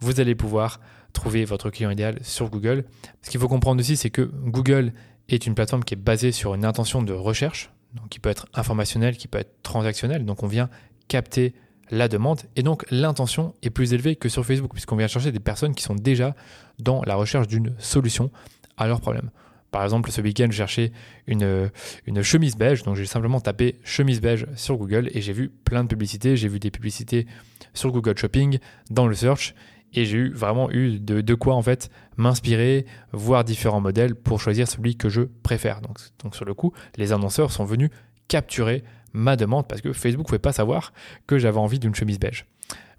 vous 0.00 0.20
allez 0.20 0.34
pouvoir 0.34 0.80
trouver 1.12 1.44
votre 1.44 1.70
client 1.70 1.90
idéal 1.90 2.18
sur 2.22 2.50
Google. 2.50 2.84
Ce 3.22 3.30
qu'il 3.30 3.40
faut 3.40 3.48
comprendre 3.48 3.80
aussi, 3.80 3.96
c'est 3.96 4.10
que 4.10 4.22
Google 4.22 4.92
est 5.28 5.46
une 5.46 5.54
plateforme 5.54 5.84
qui 5.84 5.94
est 5.94 5.98
basée 5.98 6.32
sur 6.32 6.54
une 6.54 6.64
intention 6.64 7.02
de 7.02 7.12
recherche, 7.12 7.70
donc 7.94 8.08
qui 8.08 8.18
peut 8.18 8.30
être 8.30 8.46
informationnelle, 8.54 9.16
qui 9.16 9.28
peut 9.28 9.38
être 9.38 9.62
transactionnelle. 9.62 10.24
Donc 10.24 10.42
on 10.42 10.46
vient 10.46 10.68
capter 11.08 11.54
la 11.90 12.08
demande 12.08 12.40
et 12.56 12.62
donc 12.62 12.86
l'intention 12.90 13.54
est 13.62 13.70
plus 13.70 13.92
élevée 13.92 14.16
que 14.16 14.28
sur 14.28 14.46
Facebook 14.46 14.72
puisqu'on 14.72 14.96
vient 14.96 15.08
chercher 15.08 15.30
des 15.30 15.40
personnes 15.40 15.74
qui 15.74 15.82
sont 15.82 15.94
déjà 15.94 16.34
dans 16.78 17.02
la 17.04 17.16
recherche 17.16 17.46
d'une 17.46 17.74
solution 17.78 18.30
à 18.78 18.86
leurs 18.86 19.00
problèmes. 19.00 19.30
Par 19.72 19.82
exemple, 19.82 20.12
ce 20.12 20.20
week-end, 20.20 20.46
je 20.50 20.56
cherchais 20.56 20.92
une, 21.26 21.70
une 22.06 22.22
chemise 22.22 22.56
beige, 22.56 22.84
donc 22.84 22.94
j'ai 22.94 23.06
simplement 23.06 23.40
tapé 23.40 23.80
chemise 23.82 24.20
beige 24.20 24.46
sur 24.54 24.76
Google 24.76 25.10
et 25.12 25.20
j'ai 25.20 25.32
vu 25.32 25.48
plein 25.48 25.82
de 25.82 25.88
publicités. 25.88 26.36
J'ai 26.36 26.48
vu 26.48 26.60
des 26.60 26.70
publicités 26.70 27.26
sur 27.74 27.90
Google 27.90 28.16
Shopping, 28.16 28.58
dans 28.90 29.06
le 29.06 29.14
search, 29.14 29.54
et 29.94 30.04
j'ai 30.04 30.28
vraiment 30.28 30.70
eu 30.70 30.98
de, 30.98 31.34
quoi 31.34 31.54
en 31.54 31.62
fait 31.62 31.90
m'inspirer, 32.16 32.86
voir 33.12 33.44
différents 33.44 33.80
modèles 33.80 34.14
pour 34.14 34.40
choisir 34.40 34.68
celui 34.68 34.96
que 34.96 35.08
je 35.08 35.22
préfère. 35.42 35.80
Donc, 35.80 35.98
donc 36.22 36.36
sur 36.36 36.44
le 36.44 36.54
coup, 36.54 36.72
les 36.96 37.12
annonceurs 37.12 37.50
sont 37.50 37.64
venus 37.64 37.90
capturer 38.28 38.82
ma 39.14 39.36
demande 39.36 39.66
parce 39.66 39.80
que 39.80 39.92
Facebook 39.92 40.26
ne 40.26 40.28
pouvait 40.28 40.38
pas 40.38 40.52
savoir 40.52 40.92
que 41.26 41.38
j'avais 41.38 41.58
envie 41.58 41.78
d'une 41.78 41.94
chemise 41.94 42.18
beige. 42.18 42.46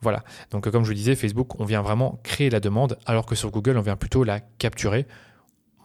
Voilà, 0.02 0.24
donc 0.52 0.70
comme 0.70 0.84
je 0.84 0.90
vous 0.90 0.96
disais, 0.96 1.16
Facebook, 1.16 1.60
on 1.60 1.66
vient 1.66 1.82
vraiment 1.82 2.20
créer 2.24 2.50
la 2.50 2.60
demande, 2.60 2.98
alors 3.06 3.26
que 3.26 3.36
sur 3.36 3.52
Google, 3.52 3.78
on 3.78 3.82
vient 3.82 3.96
plutôt 3.96 4.24
la 4.24 4.42
capturer 4.42 5.08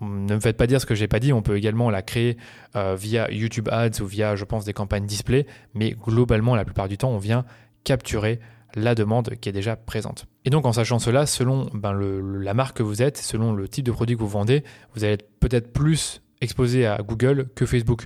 ne 0.00 0.34
me 0.34 0.40
faites 0.40 0.56
pas 0.56 0.66
dire 0.66 0.80
ce 0.80 0.86
que 0.86 0.94
j'ai 0.94 1.08
pas 1.08 1.20
dit, 1.20 1.32
on 1.32 1.42
peut 1.42 1.56
également 1.56 1.90
la 1.90 2.02
créer 2.02 2.36
euh, 2.76 2.96
via 2.98 3.30
YouTube 3.30 3.68
Ads 3.70 4.00
ou 4.00 4.06
via, 4.06 4.36
je 4.36 4.44
pense, 4.44 4.64
des 4.64 4.72
campagnes 4.72 5.06
display, 5.06 5.46
mais 5.74 5.90
globalement, 5.90 6.54
la 6.54 6.64
plupart 6.64 6.88
du 6.88 6.98
temps, 6.98 7.10
on 7.10 7.18
vient 7.18 7.44
capturer 7.84 8.40
la 8.74 8.94
demande 8.94 9.30
qui 9.40 9.48
est 9.48 9.52
déjà 9.52 9.76
présente. 9.76 10.26
Et 10.44 10.50
donc 10.50 10.66
en 10.66 10.72
sachant 10.72 10.98
cela, 10.98 11.26
selon 11.26 11.70
ben, 11.72 11.92
la 11.94 12.54
marque 12.54 12.78
que 12.78 12.82
vous 12.82 13.02
êtes, 13.02 13.16
selon 13.16 13.52
le 13.52 13.68
type 13.68 13.84
de 13.84 13.92
produit 13.92 14.16
que 14.16 14.20
vous 14.20 14.28
vendez, 14.28 14.62
vous 14.94 15.04
allez 15.04 15.14
être 15.14 15.28
peut-être 15.40 15.72
plus 15.72 16.22
exposé 16.40 16.86
à 16.86 16.98
Google 16.98 17.48
que 17.54 17.66
Facebook. 17.66 18.04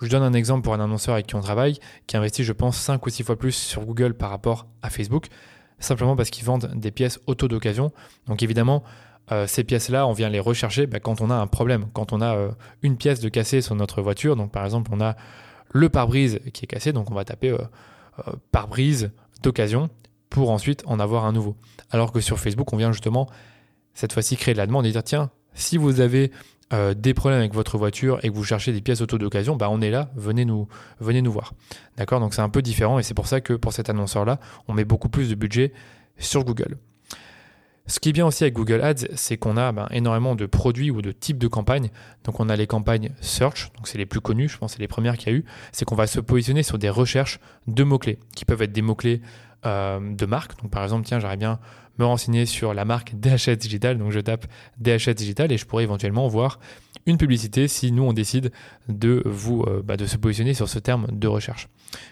Je 0.00 0.08
donne 0.08 0.22
un 0.22 0.32
exemple 0.32 0.62
pour 0.62 0.74
un 0.74 0.80
annonceur 0.80 1.14
avec 1.14 1.26
qui 1.26 1.34
on 1.34 1.40
travaille, 1.40 1.78
qui 2.06 2.16
investit, 2.16 2.44
je 2.44 2.52
pense, 2.52 2.76
5 2.76 3.04
ou 3.04 3.10
6 3.10 3.22
fois 3.22 3.38
plus 3.38 3.52
sur 3.52 3.84
Google 3.84 4.14
par 4.14 4.30
rapport 4.30 4.66
à 4.82 4.90
Facebook, 4.90 5.26
simplement 5.78 6.16
parce 6.16 6.30
qu'ils 6.30 6.44
vendent 6.44 6.70
des 6.74 6.90
pièces 6.90 7.20
auto 7.26 7.48
d'occasion. 7.48 7.92
Donc 8.26 8.42
évidemment, 8.42 8.82
euh, 9.32 9.46
ces 9.46 9.64
pièces-là, 9.64 10.06
on 10.06 10.12
vient 10.12 10.28
les 10.28 10.40
rechercher 10.40 10.86
bah, 10.86 11.00
quand 11.00 11.20
on 11.20 11.30
a 11.30 11.34
un 11.34 11.46
problème, 11.46 11.86
quand 11.92 12.12
on 12.12 12.20
a 12.20 12.36
euh, 12.36 12.50
une 12.82 12.96
pièce 12.96 13.20
de 13.20 13.28
cassée 13.28 13.62
sur 13.62 13.74
notre 13.74 14.02
voiture. 14.02 14.36
Donc 14.36 14.52
par 14.52 14.64
exemple, 14.64 14.90
on 14.92 15.00
a 15.00 15.16
le 15.72 15.88
pare-brise 15.88 16.40
qui 16.52 16.64
est 16.64 16.68
cassé, 16.68 16.92
donc 16.92 17.10
on 17.10 17.14
va 17.14 17.24
taper 17.24 17.50
euh, 17.50 17.58
pare-brise 18.52 19.10
d'occasion 19.42 19.88
pour 20.28 20.50
ensuite 20.50 20.82
en 20.86 21.00
avoir 21.00 21.24
un 21.24 21.32
nouveau. 21.32 21.56
Alors 21.90 22.12
que 22.12 22.20
sur 22.20 22.38
Facebook, 22.38 22.72
on 22.72 22.76
vient 22.76 22.92
justement 22.92 23.28
cette 23.94 24.12
fois-ci 24.12 24.36
créer 24.36 24.54
de 24.54 24.58
la 24.58 24.66
demande 24.66 24.84
et 24.86 24.92
dire 24.92 25.02
tiens, 25.02 25.30
si 25.54 25.76
vous 25.76 26.00
avez 26.00 26.30
des 26.96 27.14
problèmes 27.14 27.38
avec 27.38 27.54
votre 27.54 27.78
voiture 27.78 28.18
et 28.24 28.30
que 28.30 28.34
vous 28.34 28.42
cherchez 28.42 28.72
des 28.72 28.80
pièces 28.80 29.00
auto 29.00 29.16
d'occasion, 29.16 29.54
bah 29.54 29.68
on 29.70 29.80
est 29.80 29.92
là, 29.92 30.10
venez 30.16 30.44
nous, 30.44 30.66
venez 30.98 31.22
nous 31.22 31.30
voir. 31.30 31.52
D'accord? 31.96 32.18
Donc 32.18 32.34
c'est 32.34 32.42
un 32.42 32.48
peu 32.48 32.62
différent 32.62 32.98
et 32.98 33.04
c'est 33.04 33.14
pour 33.14 33.28
ça 33.28 33.40
que 33.40 33.52
pour 33.52 33.72
cet 33.72 33.90
annonceur-là, 33.90 34.40
on 34.66 34.72
met 34.72 34.84
beaucoup 34.84 35.08
plus 35.08 35.30
de 35.30 35.36
budget 35.36 35.72
sur 36.18 36.42
Google. 36.42 36.78
Ce 37.86 38.00
qui 38.00 38.08
est 38.08 38.12
bien 38.12 38.26
aussi 38.26 38.44
avec 38.44 38.54
Google 38.54 38.80
Ads, 38.80 39.08
c'est 39.14 39.36
qu'on 39.36 39.58
a 39.58 39.70
ben, 39.72 39.86
énormément 39.90 40.34
de 40.34 40.46
produits 40.46 40.90
ou 40.90 41.02
de 41.02 41.12
types 41.12 41.36
de 41.36 41.48
campagnes. 41.48 41.90
Donc 42.24 42.40
on 42.40 42.48
a 42.48 42.56
les 42.56 42.66
campagnes 42.66 43.10
search, 43.20 43.70
donc 43.76 43.88
c'est 43.88 43.98
les 43.98 44.06
plus 44.06 44.20
connues, 44.20 44.48
je 44.48 44.56
pense 44.56 44.72
c'est 44.72 44.80
les 44.80 44.88
premières 44.88 45.18
qu'il 45.18 45.32
y 45.32 45.34
a 45.34 45.38
eu. 45.38 45.44
C'est 45.70 45.84
qu'on 45.84 45.94
va 45.94 46.06
se 46.06 46.18
positionner 46.18 46.62
sur 46.62 46.78
des 46.78 46.88
recherches 46.88 47.40
de 47.66 47.84
mots-clés, 47.84 48.18
qui 48.34 48.46
peuvent 48.46 48.62
être 48.62 48.72
des 48.72 48.80
mots-clés 48.80 49.20
euh, 49.66 50.00
de 50.14 50.24
marque. 50.24 50.60
Donc 50.62 50.70
par 50.70 50.82
exemple, 50.82 51.06
tiens, 51.06 51.20
j'aimerais 51.20 51.36
bien 51.36 51.58
me 51.98 52.06
renseigner 52.06 52.46
sur 52.46 52.72
la 52.72 52.86
marque 52.86 53.14
DHS 53.20 53.56
Digital. 53.56 53.98
Donc 53.98 54.12
je 54.12 54.20
tape 54.20 54.46
DHS 54.78 55.14
Digital 55.14 55.52
et 55.52 55.58
je 55.58 55.66
pourrais 55.66 55.82
éventuellement 55.82 56.26
voir 56.26 56.60
une 57.04 57.18
publicité 57.18 57.68
si 57.68 57.92
nous 57.92 58.02
on 58.02 58.14
décide 58.14 58.50
de 58.88 59.22
vous 59.26 59.62
euh, 59.62 59.82
bah, 59.84 59.98
de 59.98 60.06
se 60.06 60.16
positionner 60.16 60.54
sur 60.54 60.70
ce 60.70 60.78
terme 60.78 61.06
de 61.12 61.28
recherche. 61.28 61.68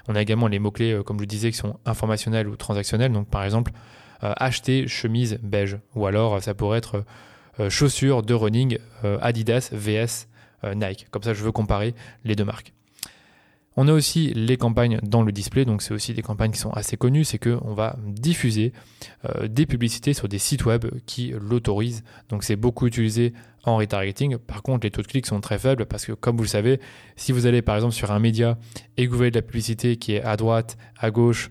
On 0.06 0.14
a 0.14 0.20
également 0.20 0.48
les 0.48 0.58
mots-clés, 0.58 0.92
euh, 0.92 1.02
comme 1.02 1.16
je 1.16 1.22
le 1.22 1.26
disais, 1.26 1.50
qui 1.50 1.56
sont 1.56 1.78
informationnels 1.86 2.46
ou 2.46 2.56
transactionnels. 2.56 3.12
Donc 3.12 3.28
par 3.28 3.42
exemple, 3.42 3.72
acheter 4.22 4.86
chemise 4.88 5.38
beige. 5.42 5.78
Ou 5.94 6.06
alors, 6.06 6.42
ça 6.42 6.54
pourrait 6.54 6.78
être 6.78 7.04
euh, 7.60 7.68
chaussures 7.68 8.22
de 8.22 8.32
running 8.32 8.78
euh, 9.04 9.18
Adidas 9.20 9.70
vs 9.72 10.28
Nike. 10.76 11.08
Comme 11.10 11.24
ça, 11.24 11.34
je 11.34 11.42
veux 11.42 11.50
comparer 11.50 11.92
les 12.24 12.36
deux 12.36 12.44
marques. 12.44 12.72
On 13.76 13.88
a 13.88 13.92
aussi 13.92 14.32
les 14.34 14.56
campagnes 14.56 15.00
dans 15.02 15.22
le 15.22 15.32
display, 15.32 15.64
donc 15.64 15.82
c'est 15.82 15.92
aussi 15.92 16.14
des 16.14 16.22
campagnes 16.22 16.52
qui 16.52 16.60
sont 16.60 16.70
assez 16.70 16.96
connues, 16.96 17.24
c'est 17.24 17.38
qu'on 17.38 17.74
va 17.74 17.96
diffuser 18.06 18.72
des 19.44 19.66
publicités 19.66 20.12
sur 20.12 20.28
des 20.28 20.38
sites 20.38 20.66
web 20.66 20.84
qui 21.06 21.32
l'autorisent. 21.40 22.04
Donc 22.28 22.44
c'est 22.44 22.54
beaucoup 22.54 22.86
utilisé 22.86 23.32
en 23.64 23.78
retargeting. 23.78 24.36
Par 24.36 24.62
contre, 24.62 24.86
les 24.86 24.92
taux 24.92 25.02
de 25.02 25.08
clics 25.08 25.26
sont 25.26 25.40
très 25.40 25.58
faibles 25.58 25.86
parce 25.86 26.04
que 26.04 26.12
comme 26.12 26.36
vous 26.36 26.44
le 26.44 26.48
savez, 26.48 26.80
si 27.16 27.32
vous 27.32 27.46
allez 27.46 27.62
par 27.62 27.74
exemple 27.74 27.94
sur 27.94 28.12
un 28.12 28.20
média 28.20 28.56
et 28.98 29.06
que 29.06 29.10
vous 29.10 29.16
voyez 29.16 29.32
de 29.32 29.38
la 29.38 29.42
publicité 29.42 29.96
qui 29.96 30.12
est 30.12 30.22
à 30.22 30.36
droite, 30.36 30.76
à 30.98 31.10
gauche, 31.10 31.50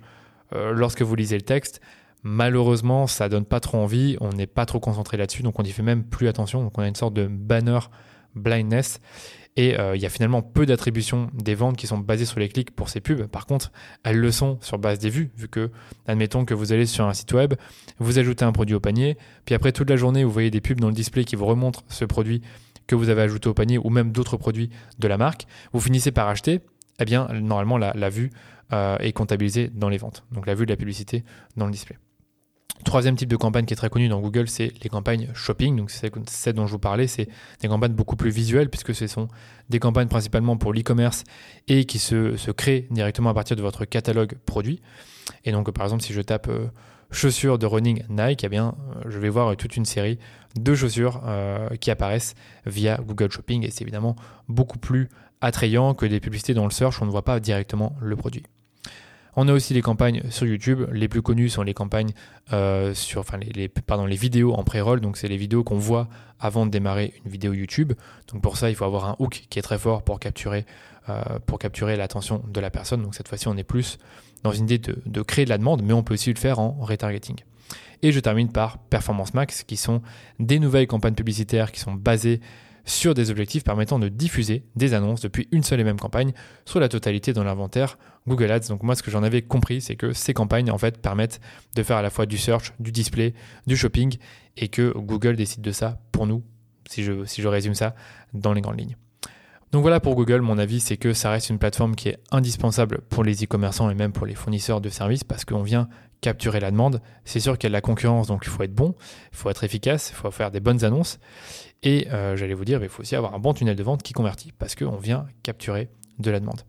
lorsque 0.53 1.01
vous 1.01 1.15
lisez 1.15 1.35
le 1.35 1.43
texte, 1.43 1.81
Malheureusement, 2.23 3.07
ça 3.07 3.29
donne 3.29 3.45
pas 3.45 3.59
trop 3.59 3.79
envie, 3.79 4.17
on 4.21 4.29
n'est 4.29 4.47
pas 4.47 4.65
trop 4.65 4.79
concentré 4.79 5.17
là-dessus, 5.17 5.43
donc 5.43 5.59
on 5.59 5.63
y 5.63 5.71
fait 5.71 5.83
même 5.83 6.03
plus 6.03 6.27
attention. 6.27 6.63
Donc 6.63 6.77
on 6.77 6.81
a 6.81 6.87
une 6.87 6.95
sorte 6.95 7.13
de 7.13 7.27
banner 7.27 7.79
blindness 8.35 9.01
et 9.57 9.77
euh, 9.77 9.95
il 9.95 10.01
y 10.01 10.05
a 10.05 10.09
finalement 10.09 10.41
peu 10.41 10.65
d'attributions 10.65 11.29
des 11.33 11.55
ventes 11.55 11.75
qui 11.75 11.87
sont 11.87 11.97
basées 11.97 12.25
sur 12.25 12.39
les 12.39 12.47
clics 12.47 12.71
pour 12.71 12.89
ces 12.89 13.01
pubs. 13.01 13.27
Par 13.27 13.45
contre, 13.45 13.71
elles 14.03 14.17
le 14.17 14.31
sont 14.31 14.57
sur 14.61 14.77
base 14.77 14.99
des 14.99 15.09
vues, 15.09 15.31
vu 15.35 15.47
que, 15.47 15.71
admettons 16.07 16.45
que 16.45 16.53
vous 16.53 16.71
allez 16.71 16.85
sur 16.85 17.05
un 17.05 17.13
site 17.13 17.33
web, 17.33 17.55
vous 17.99 18.17
ajoutez 18.17 18.45
un 18.45 18.51
produit 18.51 18.75
au 18.75 18.79
panier, 18.79 19.17
puis 19.45 19.55
après 19.55 19.71
toute 19.71 19.89
la 19.89 19.97
journée, 19.97 20.23
vous 20.23 20.31
voyez 20.31 20.51
des 20.51 20.61
pubs 20.61 20.79
dans 20.79 20.87
le 20.87 20.93
display 20.93 21.25
qui 21.25 21.35
vous 21.35 21.45
remontrent 21.45 21.83
ce 21.89 22.05
produit 22.05 22.41
que 22.87 22.95
vous 22.95 23.09
avez 23.09 23.21
ajouté 23.21 23.49
au 23.49 23.53
panier 23.53 23.77
ou 23.77 23.89
même 23.89 24.11
d'autres 24.11 24.37
produits 24.37 24.69
de 24.99 25.07
la 25.07 25.17
marque. 25.17 25.47
Vous 25.73 25.79
finissez 25.79 26.11
par 26.11 26.27
acheter, 26.27 26.61
eh 26.99 27.05
bien, 27.05 27.27
normalement, 27.33 27.77
la, 27.77 28.09
vue 28.09 28.31
euh, 28.73 28.97
est 28.99 29.11
comptabilisée 29.11 29.69
dans 29.73 29.89
les 29.89 29.97
ventes. 29.97 30.23
Donc 30.31 30.45
la 30.45 30.55
vue 30.55 30.65
de 30.65 30.71
la 30.71 30.77
publicité 30.77 31.23
dans 31.57 31.65
le 31.65 31.71
display. 31.71 31.97
Troisième 32.85 33.15
type 33.15 33.29
de 33.29 33.35
campagne 33.35 33.65
qui 33.65 33.73
est 33.73 33.77
très 33.77 33.89
connu 33.89 34.07
dans 34.07 34.19
Google, 34.19 34.47
c'est 34.47 34.71
les 34.83 34.89
campagnes 34.89 35.29
shopping. 35.33 35.75
Donc, 35.75 35.91
c'est 35.91 36.11
celle 36.27 36.53
dont 36.53 36.65
je 36.65 36.71
vous 36.71 36.79
parlais, 36.79 37.07
c'est 37.07 37.27
des 37.61 37.67
campagnes 37.67 37.93
beaucoup 37.93 38.15
plus 38.15 38.31
visuelles 38.31 38.69
puisque 38.69 38.95
ce 38.95 39.07
sont 39.07 39.27
des 39.69 39.79
campagnes 39.79 40.07
principalement 40.07 40.57
pour 40.57 40.73
l'e-commerce 40.73 41.23
et 41.67 41.85
qui 41.85 42.00
se, 42.00 42.51
créent 42.51 42.88
directement 42.91 43.29
à 43.29 43.33
partir 43.33 43.55
de 43.55 43.61
votre 43.61 43.85
catalogue 43.85 44.33
produit. 44.45 44.81
Et 45.45 45.51
donc, 45.51 45.71
par 45.71 45.85
exemple, 45.85 46.03
si 46.03 46.13
je 46.13 46.21
tape 46.21 46.47
euh, 46.47 46.67
chaussures 47.11 47.59
de 47.59 47.65
running 47.65 48.03
Nike, 48.09 48.43
eh 48.43 48.50
bien, 48.50 48.75
euh, 48.95 49.09
je 49.09 49.19
vais 49.19 49.29
voir 49.29 49.55
toute 49.55 49.75
une 49.77 49.85
série 49.85 50.17
de 50.55 50.73
chaussures 50.73 51.21
euh, 51.25 51.69
qui 51.79 51.91
apparaissent 51.91 52.35
via 52.65 52.97
Google 52.97 53.31
Shopping 53.31 53.65
et 53.65 53.69
c'est 53.69 53.83
évidemment 53.83 54.15
beaucoup 54.47 54.79
plus 54.79 55.09
attrayant 55.39 55.93
que 55.93 56.05
des 56.05 56.19
publicités 56.19 56.53
dans 56.53 56.65
le 56.65 56.71
search 56.71 57.00
où 57.00 57.03
on 57.03 57.05
ne 57.05 57.11
voit 57.11 57.25
pas 57.25 57.39
directement 57.39 57.95
le 58.01 58.15
produit. 58.15 58.43
On 59.35 59.47
a 59.47 59.53
aussi 59.53 59.73
les 59.73 59.81
campagnes 59.81 60.23
sur 60.29 60.45
YouTube. 60.45 60.88
Les 60.91 61.07
plus 61.07 61.21
connues 61.21 61.50
sont 61.50 61.63
les 61.63 61.73
campagnes 61.73 62.11
euh, 62.51 62.93
sur, 62.93 63.21
enfin 63.21 63.38
les, 63.38 64.15
vidéos 64.15 64.53
en 64.53 64.63
pré-roll. 64.63 65.00
Donc 65.00 65.17
c'est 65.17 65.27
les 65.27 65.38
vidéos 65.38 65.63
qu'on 65.63 65.77
voit 65.77 66.09
avant 66.39 66.65
de 66.65 66.71
démarrer 66.71 67.13
une 67.23 67.31
vidéo 67.31 67.53
YouTube. 67.53 67.93
Donc 68.31 68.41
pour 68.41 68.57
ça, 68.57 68.69
il 68.69 68.75
faut 68.75 68.85
avoir 68.85 69.05
un 69.05 69.15
hook 69.19 69.43
qui 69.50 69.59
est 69.59 69.61
très 69.61 69.77
fort 69.77 70.03
pour 70.03 70.19
capturer, 70.19 70.65
euh, 71.09 71.95
l'attention 71.95 72.43
de 72.47 72.59
la 72.59 72.69
personne. 72.69 73.01
Donc 73.03 73.15
cette 73.15 73.27
fois-ci, 73.27 73.47
on 73.47 73.57
est 73.57 73.63
plus 73.63 73.97
dans 74.43 74.51
une 74.51 74.65
idée 74.65 74.79
de 74.79 75.21
créer 75.21 75.45
de 75.45 75.50
la 75.50 75.57
demande, 75.57 75.81
mais 75.83 75.93
on 75.93 76.03
peut 76.03 76.15
aussi 76.15 76.33
le 76.33 76.39
faire 76.39 76.59
en 76.59 76.71
retargeting. 76.81 77.38
Et 78.01 78.11
je 78.11 78.19
termine 78.19 78.51
par 78.51 78.79
Performance 78.79 79.33
Max, 79.33 79.63
qui 79.63 79.77
sont 79.77 80.01
des 80.39 80.59
nouvelles 80.59 80.88
campagnes 80.88 81.13
publicitaires 81.13 81.71
qui 81.71 81.79
sont 81.79 81.93
basées 81.93 82.41
sur 82.85 83.13
des 83.13 83.29
objectifs 83.31 83.63
permettant 83.63 84.00
de 84.00 84.09
diffuser 84.09 84.65
des 84.75 84.93
annonces 84.93 85.21
depuis 85.21 85.47
une 85.51 85.63
seule 85.63 85.79
et 85.79 85.83
même 85.83 86.00
campagne 86.00 86.33
sur 86.65 86.79
la 86.79 86.89
totalité 86.89 87.33
dans 87.33 87.43
l'inventaire 87.43 87.97
Google 88.27 88.51
Ads. 88.51 88.67
Donc 88.69 88.83
moi 88.83 88.95
ce 88.95 89.03
que 89.03 89.11
j'en 89.11 89.23
avais 89.23 89.41
compris 89.41 89.81
c'est 89.81 89.95
que 89.95 90.13
ces 90.13 90.33
campagnes 90.33 90.71
en 90.71 90.77
fait 90.77 90.97
permettent 91.00 91.39
de 91.75 91.83
faire 91.83 91.97
à 91.97 92.01
la 92.01 92.09
fois 92.09 92.25
du 92.25 92.38
search, 92.38 92.73
du 92.79 92.91
display, 92.91 93.33
du 93.67 93.77
shopping 93.77 94.17
et 94.57 94.67
que 94.67 94.93
Google 94.95 95.35
décide 95.35 95.61
de 95.61 95.71
ça 95.71 96.00
pour 96.11 96.27
nous, 96.27 96.43
si 96.89 97.03
je, 97.03 97.25
si 97.25 97.41
je 97.41 97.47
résume 97.47 97.75
ça 97.75 97.95
dans 98.33 98.53
les 98.53 98.61
grandes 98.61 98.79
lignes. 98.79 98.97
Donc 99.71 99.83
voilà 99.83 100.01
pour 100.01 100.15
Google, 100.15 100.41
mon 100.41 100.57
avis 100.57 100.81
c'est 100.81 100.97
que 100.97 101.13
ça 101.13 101.31
reste 101.31 101.50
une 101.50 101.59
plateforme 101.59 101.95
qui 101.95 102.09
est 102.09 102.19
indispensable 102.31 103.01
pour 103.09 103.23
les 103.23 103.43
e-commerçants 103.43 103.89
et 103.89 103.95
même 103.95 104.11
pour 104.11 104.25
les 104.25 104.35
fournisseurs 104.35 104.81
de 104.81 104.89
services 104.89 105.23
parce 105.23 105.45
qu'on 105.45 105.63
vient 105.63 105.88
capturer 106.21 106.59
la 106.59 106.71
demande. 106.71 107.01
C'est 107.25 107.39
sûr 107.39 107.57
qu'il 107.57 107.65
y 107.65 107.67
a 107.67 107.71
de 107.71 107.73
la 107.73 107.81
concurrence, 107.81 108.27
donc 108.27 108.41
il 108.45 108.50
faut 108.50 108.63
être 108.63 108.73
bon, 108.73 108.95
il 109.31 109.38
faut 109.38 109.50
être 109.50 109.63
efficace, 109.63 110.11
il 110.11 110.15
faut 110.15 110.31
faire 110.31 110.51
des 110.51 110.59
bonnes 110.59 110.83
annonces. 110.85 111.19
Et 111.83 112.07
euh, 112.11 112.35
j'allais 112.35 112.53
vous 112.53 112.65
dire, 112.65 112.83
il 112.83 112.89
faut 112.89 113.01
aussi 113.01 113.15
avoir 113.15 113.33
un 113.33 113.39
bon 113.39 113.53
tunnel 113.53 113.75
de 113.75 113.83
vente 113.83 114.03
qui 114.03 114.13
convertit 114.13 114.51
parce 114.57 114.75
qu'on 114.75 114.97
vient 114.97 115.25
capturer 115.43 115.89
de 116.19 116.29
la 116.29 116.39
demande. 116.39 116.61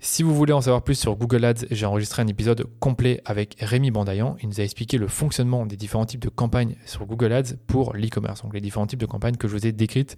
Si 0.00 0.22
vous 0.22 0.34
voulez 0.34 0.52
en 0.52 0.60
savoir 0.60 0.82
plus 0.82 0.96
sur 0.96 1.16
Google 1.16 1.46
Ads, 1.46 1.64
j'ai 1.70 1.86
enregistré 1.86 2.20
un 2.20 2.26
épisode 2.26 2.66
complet 2.78 3.22
avec 3.24 3.56
Rémi 3.58 3.90
Bandayan. 3.90 4.36
Il 4.42 4.48
nous 4.48 4.60
a 4.60 4.62
expliqué 4.64 4.98
le 4.98 5.08
fonctionnement 5.08 5.64
des 5.64 5.76
différents 5.76 6.04
types 6.04 6.20
de 6.20 6.28
campagnes 6.28 6.76
sur 6.84 7.06
Google 7.06 7.32
Ads 7.32 7.54
pour 7.66 7.94
l'e-commerce. 7.94 8.42
Donc 8.42 8.52
les 8.52 8.60
différents 8.60 8.86
types 8.86 8.98
de 9.00 9.06
campagnes 9.06 9.36
que 9.36 9.48
je 9.48 9.54
vous 9.54 9.66
ai 9.66 9.72
décrites 9.72 10.16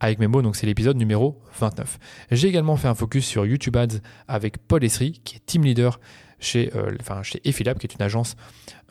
avec 0.00 0.20
mes 0.20 0.26
mots. 0.26 0.40
Donc 0.40 0.56
c'est 0.56 0.64
l'épisode 0.64 0.96
numéro 0.96 1.42
29. 1.58 1.98
J'ai 2.30 2.48
également 2.48 2.76
fait 2.76 2.88
un 2.88 2.94
focus 2.94 3.26
sur 3.26 3.44
YouTube 3.44 3.76
Ads 3.76 3.98
avec 4.26 4.56
Paul 4.56 4.82
Esri, 4.82 5.20
qui 5.22 5.36
est 5.36 5.40
team 5.44 5.64
leader 5.64 6.00
chez, 6.38 6.70
euh, 6.74 6.96
enfin, 7.00 7.22
chez 7.22 7.40
Effilab, 7.44 7.78
qui 7.78 7.86
est 7.86 7.94
une 7.94 8.02
agence 8.02 8.36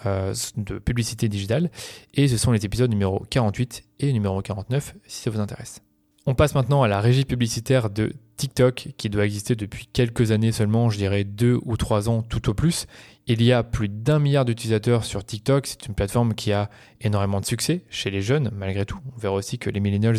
euh, 0.05 0.33
de 0.57 0.79
publicité 0.79 1.29
digitale. 1.29 1.69
Et 2.13 2.27
ce 2.27 2.37
sont 2.37 2.51
les 2.51 2.65
épisodes 2.65 2.89
numéro 2.89 3.23
48 3.29 3.83
et 3.99 4.13
numéro 4.13 4.41
49 4.41 4.95
si 5.07 5.21
ça 5.21 5.29
vous 5.29 5.39
intéresse. 5.39 5.81
On 6.27 6.33
passe 6.33 6.55
maintenant 6.55 6.81
à 6.81 6.87
la 6.87 7.01
régie 7.01 7.23
publicitaire 7.23 7.91
de 7.91 8.13
TikTok 8.37 8.89
qui 8.97 9.09
doit 9.09 9.25
exister 9.25 9.55
depuis 9.55 9.87
quelques 9.91 10.31
années 10.31 10.51
seulement, 10.51 10.89
je 10.89 10.97
dirais 10.97 11.23
deux 11.23 11.59
ou 11.63 11.77
trois 11.77 12.09
ans 12.09 12.23
tout 12.23 12.49
au 12.49 12.53
plus. 12.55 12.87
Il 13.27 13.41
y 13.43 13.51
a 13.51 13.63
plus 13.63 13.89
d'un 13.89 14.19
milliard 14.19 14.43
d'utilisateurs 14.43 15.05
sur 15.05 15.23
TikTok. 15.23 15.67
C'est 15.67 15.85
une 15.85 15.95
plateforme 15.95 16.33
qui 16.33 16.51
a 16.51 16.69
énormément 16.99 17.39
de 17.39 17.45
succès 17.45 17.85
chez 17.89 18.09
les 18.09 18.21
jeunes, 18.21 18.49
malgré 18.55 18.85
tout. 18.85 18.99
On 19.15 19.19
verra 19.19 19.35
aussi 19.35 19.59
que 19.59 19.69
les 19.69 19.79
millennials 19.79 20.17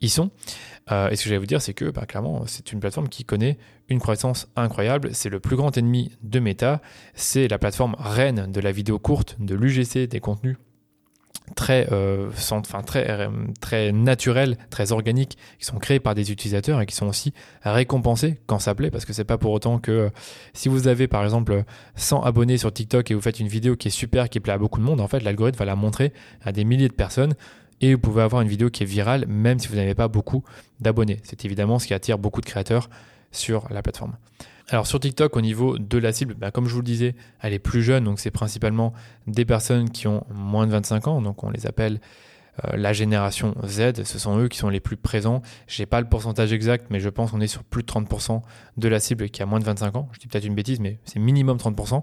y 0.00 0.08
sont. 0.08 0.30
Euh, 0.90 1.08
et 1.10 1.16
ce 1.16 1.24
que 1.24 1.28
j'allais 1.28 1.38
vous 1.38 1.46
dire, 1.46 1.62
c'est 1.62 1.74
que 1.74 1.90
bah, 1.90 2.06
clairement, 2.06 2.44
c'est 2.46 2.72
une 2.72 2.80
plateforme 2.80 3.08
qui 3.08 3.24
connaît 3.24 3.58
une 3.88 4.00
croissance 4.00 4.48
incroyable. 4.56 5.10
C'est 5.12 5.30
le 5.30 5.40
plus 5.40 5.56
grand 5.56 5.76
ennemi 5.76 6.12
de 6.22 6.40
Meta. 6.40 6.80
C'est 7.14 7.48
la 7.48 7.58
plateforme 7.58 7.96
reine 7.98 8.50
de 8.50 8.60
la 8.60 8.72
vidéo 8.72 8.98
courte, 8.98 9.36
de 9.40 9.54
l'UGC, 9.54 10.06
des 10.08 10.20
contenus 10.20 10.56
très, 11.54 11.88
euh, 11.92 12.30
très, 12.86 13.10
euh, 13.10 13.28
très 13.60 13.92
naturels, 13.92 14.56
très 14.70 14.92
organiques, 14.92 15.36
qui 15.58 15.66
sont 15.66 15.78
créés 15.78 16.00
par 16.00 16.14
des 16.14 16.32
utilisateurs 16.32 16.80
et 16.80 16.86
qui 16.86 16.94
sont 16.94 17.06
aussi 17.06 17.32
récompensés 17.62 18.40
quand 18.46 18.58
ça 18.58 18.74
plaît, 18.74 18.90
parce 18.90 19.04
que 19.04 19.12
c'est 19.12 19.24
pas 19.24 19.38
pour 19.38 19.52
autant 19.52 19.78
que 19.78 20.10
si 20.54 20.68
vous 20.68 20.88
avez 20.88 21.06
par 21.06 21.22
exemple 21.22 21.64
100 21.96 22.22
abonnés 22.22 22.58
sur 22.58 22.72
TikTok 22.72 23.10
et 23.10 23.14
vous 23.14 23.20
faites 23.20 23.40
une 23.40 23.48
vidéo 23.48 23.76
qui 23.76 23.88
est 23.88 23.92
super, 23.92 24.28
qui 24.28 24.40
plaît 24.40 24.54
à 24.54 24.58
beaucoup 24.58 24.80
de 24.80 24.84
monde, 24.84 25.00
en 25.00 25.08
fait 25.08 25.20
l'algorithme 25.20 25.58
va 25.58 25.64
la 25.64 25.76
montrer 25.76 26.12
à 26.42 26.52
des 26.52 26.64
milliers 26.64 26.88
de 26.88 26.94
personnes 26.94 27.34
et 27.80 27.94
vous 27.94 28.00
pouvez 28.00 28.22
avoir 28.22 28.42
une 28.42 28.48
vidéo 28.48 28.70
qui 28.70 28.82
est 28.82 28.86
virale 28.86 29.26
même 29.28 29.58
si 29.58 29.68
vous 29.68 29.76
n'avez 29.76 29.94
pas 29.94 30.08
beaucoup 30.08 30.44
d'abonnés. 30.80 31.20
C'est 31.22 31.44
évidemment 31.44 31.78
ce 31.78 31.86
qui 31.86 31.94
attire 31.94 32.18
beaucoup 32.18 32.40
de 32.40 32.46
créateurs 32.46 32.88
sur 33.32 33.66
la 33.70 33.82
plateforme. 33.82 34.16
Alors 34.68 34.86
sur 34.86 34.98
TikTok, 34.98 35.36
au 35.36 35.40
niveau 35.42 35.78
de 35.78 35.98
la 35.98 36.12
cible, 36.12 36.34
bah, 36.34 36.50
comme 36.50 36.66
je 36.66 36.72
vous 36.72 36.80
le 36.80 36.86
disais, 36.86 37.14
elle 37.40 37.52
est 37.52 37.58
plus 37.58 37.82
jeune, 37.82 38.04
donc 38.04 38.18
c'est 38.18 38.30
principalement 38.30 38.94
des 39.26 39.44
personnes 39.44 39.90
qui 39.90 40.06
ont 40.08 40.24
moins 40.30 40.66
de 40.66 40.72
25 40.72 41.06
ans, 41.08 41.20
donc 41.20 41.44
on 41.44 41.50
les 41.50 41.66
appelle 41.66 42.00
euh, 42.64 42.76
la 42.76 42.92
génération 42.92 43.54
Z, 43.66 44.04
ce 44.04 44.18
sont 44.18 44.38
eux 44.38 44.48
qui 44.48 44.58
sont 44.58 44.68
les 44.68 44.80
plus 44.80 44.96
présents. 44.96 45.42
Je 45.66 45.82
n'ai 45.82 45.86
pas 45.86 46.00
le 46.00 46.08
pourcentage 46.08 46.52
exact, 46.52 46.86
mais 46.90 47.00
je 47.00 47.08
pense 47.08 47.32
qu'on 47.32 47.40
est 47.40 47.46
sur 47.46 47.64
plus 47.64 47.82
de 47.82 47.88
30% 47.88 48.42
de 48.76 48.88
la 48.88 49.00
cible 49.00 49.28
qui 49.28 49.42
a 49.42 49.46
moins 49.46 49.58
de 49.58 49.64
25 49.64 49.96
ans. 49.96 50.08
Je 50.12 50.20
dis 50.20 50.28
peut-être 50.28 50.44
une 50.44 50.54
bêtise, 50.54 50.80
mais 50.80 50.98
c'est 51.04 51.18
minimum 51.18 51.58
30%. 51.58 52.02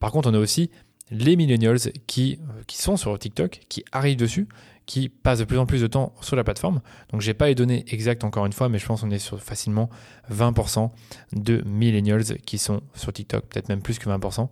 Par 0.00 0.10
contre, 0.10 0.28
on 0.28 0.34
a 0.34 0.38
aussi 0.38 0.70
les 1.10 1.36
millennials 1.36 1.78
qui, 2.06 2.38
euh, 2.40 2.62
qui 2.66 2.78
sont 2.78 2.96
sur 2.96 3.18
TikTok, 3.18 3.60
qui 3.68 3.84
arrivent 3.92 4.16
dessus, 4.16 4.48
qui 4.86 5.08
passent 5.08 5.38
de 5.38 5.44
plus 5.44 5.58
en 5.58 5.66
plus 5.66 5.80
de 5.80 5.86
temps 5.86 6.14
sur 6.20 6.36
la 6.36 6.44
plateforme. 6.44 6.80
Donc 7.10 7.20
j'ai 7.20 7.34
pas 7.34 7.46
les 7.46 7.54
données 7.54 7.84
exactes 7.88 8.24
encore 8.24 8.46
une 8.46 8.52
fois, 8.52 8.68
mais 8.68 8.78
je 8.78 8.86
pense 8.86 9.02
qu'on 9.02 9.10
est 9.10 9.18
sur 9.18 9.40
facilement 9.40 9.88
20% 10.32 10.90
de 11.32 11.62
millennials 11.66 12.24
qui 12.44 12.58
sont 12.58 12.82
sur 12.94 13.12
TikTok, 13.12 13.46
peut-être 13.46 13.68
même 13.68 13.82
plus 13.82 13.98
que 13.98 14.08
20%, 14.08 14.48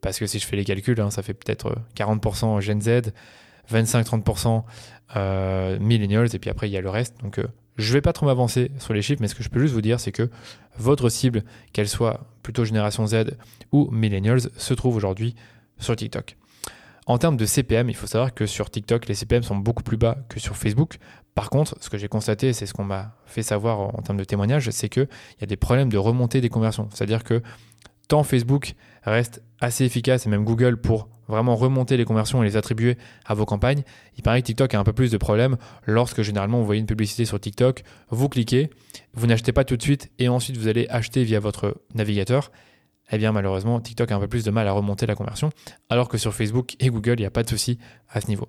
parce 0.00 0.18
que 0.18 0.26
si 0.26 0.38
je 0.38 0.46
fais 0.46 0.56
les 0.56 0.64
calculs, 0.64 1.00
hein, 1.00 1.10
ça 1.10 1.22
fait 1.22 1.34
peut-être 1.34 1.76
40% 1.96 2.60
Gen 2.60 2.80
Z, 2.80 3.12
25-30% 3.72 4.64
euh, 5.16 5.78
millennials, 5.78 6.34
et 6.34 6.38
puis 6.38 6.50
après 6.50 6.68
il 6.68 6.72
y 6.72 6.76
a 6.76 6.80
le 6.80 6.90
reste. 6.90 7.20
Donc 7.22 7.38
euh, 7.38 7.46
je 7.76 7.92
vais 7.92 8.00
pas 8.00 8.12
trop 8.12 8.26
m'avancer 8.26 8.72
sur 8.78 8.94
les 8.94 9.02
chiffres, 9.02 9.22
mais 9.22 9.28
ce 9.28 9.34
que 9.34 9.44
je 9.44 9.48
peux 9.48 9.60
juste 9.60 9.74
vous 9.74 9.80
dire, 9.80 10.00
c'est 10.00 10.12
que 10.12 10.28
votre 10.76 11.08
cible, 11.08 11.44
qu'elle 11.72 11.88
soit 11.88 12.26
plutôt 12.42 12.64
génération 12.64 13.06
Z 13.06 13.36
ou 13.70 13.90
millennials, 13.90 14.40
se 14.56 14.74
trouve 14.74 14.96
aujourd'hui 14.96 15.36
sur 15.78 15.96
TikTok. 15.96 16.36
En 17.06 17.16
termes 17.16 17.38
de 17.38 17.46
CPM, 17.46 17.88
il 17.88 17.96
faut 17.96 18.06
savoir 18.06 18.34
que 18.34 18.44
sur 18.44 18.70
TikTok, 18.70 19.08
les 19.08 19.14
CPM 19.14 19.42
sont 19.42 19.56
beaucoup 19.56 19.82
plus 19.82 19.96
bas 19.96 20.18
que 20.28 20.38
sur 20.38 20.56
Facebook. 20.56 20.98
Par 21.34 21.48
contre, 21.48 21.74
ce 21.80 21.88
que 21.88 21.96
j'ai 21.96 22.08
constaté, 22.08 22.52
c'est 22.52 22.66
ce 22.66 22.74
qu'on 22.74 22.84
m'a 22.84 23.16
fait 23.24 23.42
savoir 23.42 23.80
en 23.80 24.02
termes 24.02 24.18
de 24.18 24.24
témoignages, 24.24 24.68
c'est 24.70 24.90
qu'il 24.90 25.08
y 25.40 25.44
a 25.44 25.46
des 25.46 25.56
problèmes 25.56 25.88
de 25.88 25.96
remontée 25.96 26.42
des 26.42 26.50
conversions. 26.50 26.88
C'est-à-dire 26.92 27.24
que 27.24 27.42
tant 28.08 28.24
Facebook 28.24 28.74
reste 29.04 29.42
assez 29.60 29.84
efficace, 29.84 30.26
et 30.26 30.28
même 30.28 30.44
Google, 30.44 30.76
pour 30.76 31.08
vraiment 31.28 31.56
remonter 31.56 31.96
les 31.96 32.04
conversions 32.04 32.42
et 32.42 32.46
les 32.46 32.56
attribuer 32.56 32.98
à 33.24 33.34
vos 33.34 33.46
campagnes, 33.46 33.84
il 34.16 34.22
paraît 34.22 34.42
que 34.42 34.46
TikTok 34.46 34.74
a 34.74 34.78
un 34.78 34.84
peu 34.84 34.92
plus 34.92 35.10
de 35.10 35.16
problèmes 35.16 35.56
lorsque 35.86 36.22
généralement 36.22 36.58
vous 36.58 36.66
voyez 36.66 36.80
une 36.80 36.86
publicité 36.86 37.24
sur 37.24 37.38
TikTok, 37.38 37.84
vous 38.10 38.28
cliquez, 38.28 38.70
vous 39.14 39.26
n'achetez 39.26 39.52
pas 39.52 39.64
tout 39.64 39.76
de 39.76 39.82
suite 39.82 40.10
et 40.18 40.28
ensuite 40.28 40.56
vous 40.56 40.68
allez 40.68 40.86
acheter 40.88 41.24
via 41.24 41.40
votre 41.40 41.80
navigateur 41.94 42.50
eh 43.10 43.18
bien 43.18 43.32
malheureusement 43.32 43.80
TikTok 43.80 44.10
a 44.12 44.16
un 44.16 44.20
peu 44.20 44.28
plus 44.28 44.44
de 44.44 44.50
mal 44.50 44.68
à 44.68 44.72
remonter 44.72 45.06
la 45.06 45.14
conversion, 45.14 45.50
alors 45.88 46.08
que 46.08 46.18
sur 46.18 46.34
Facebook 46.34 46.76
et 46.80 46.88
Google, 46.88 47.14
il 47.18 47.20
n'y 47.20 47.26
a 47.26 47.30
pas 47.30 47.42
de 47.42 47.48
souci 47.48 47.78
à 48.10 48.20
ce 48.20 48.28
niveau. 48.28 48.48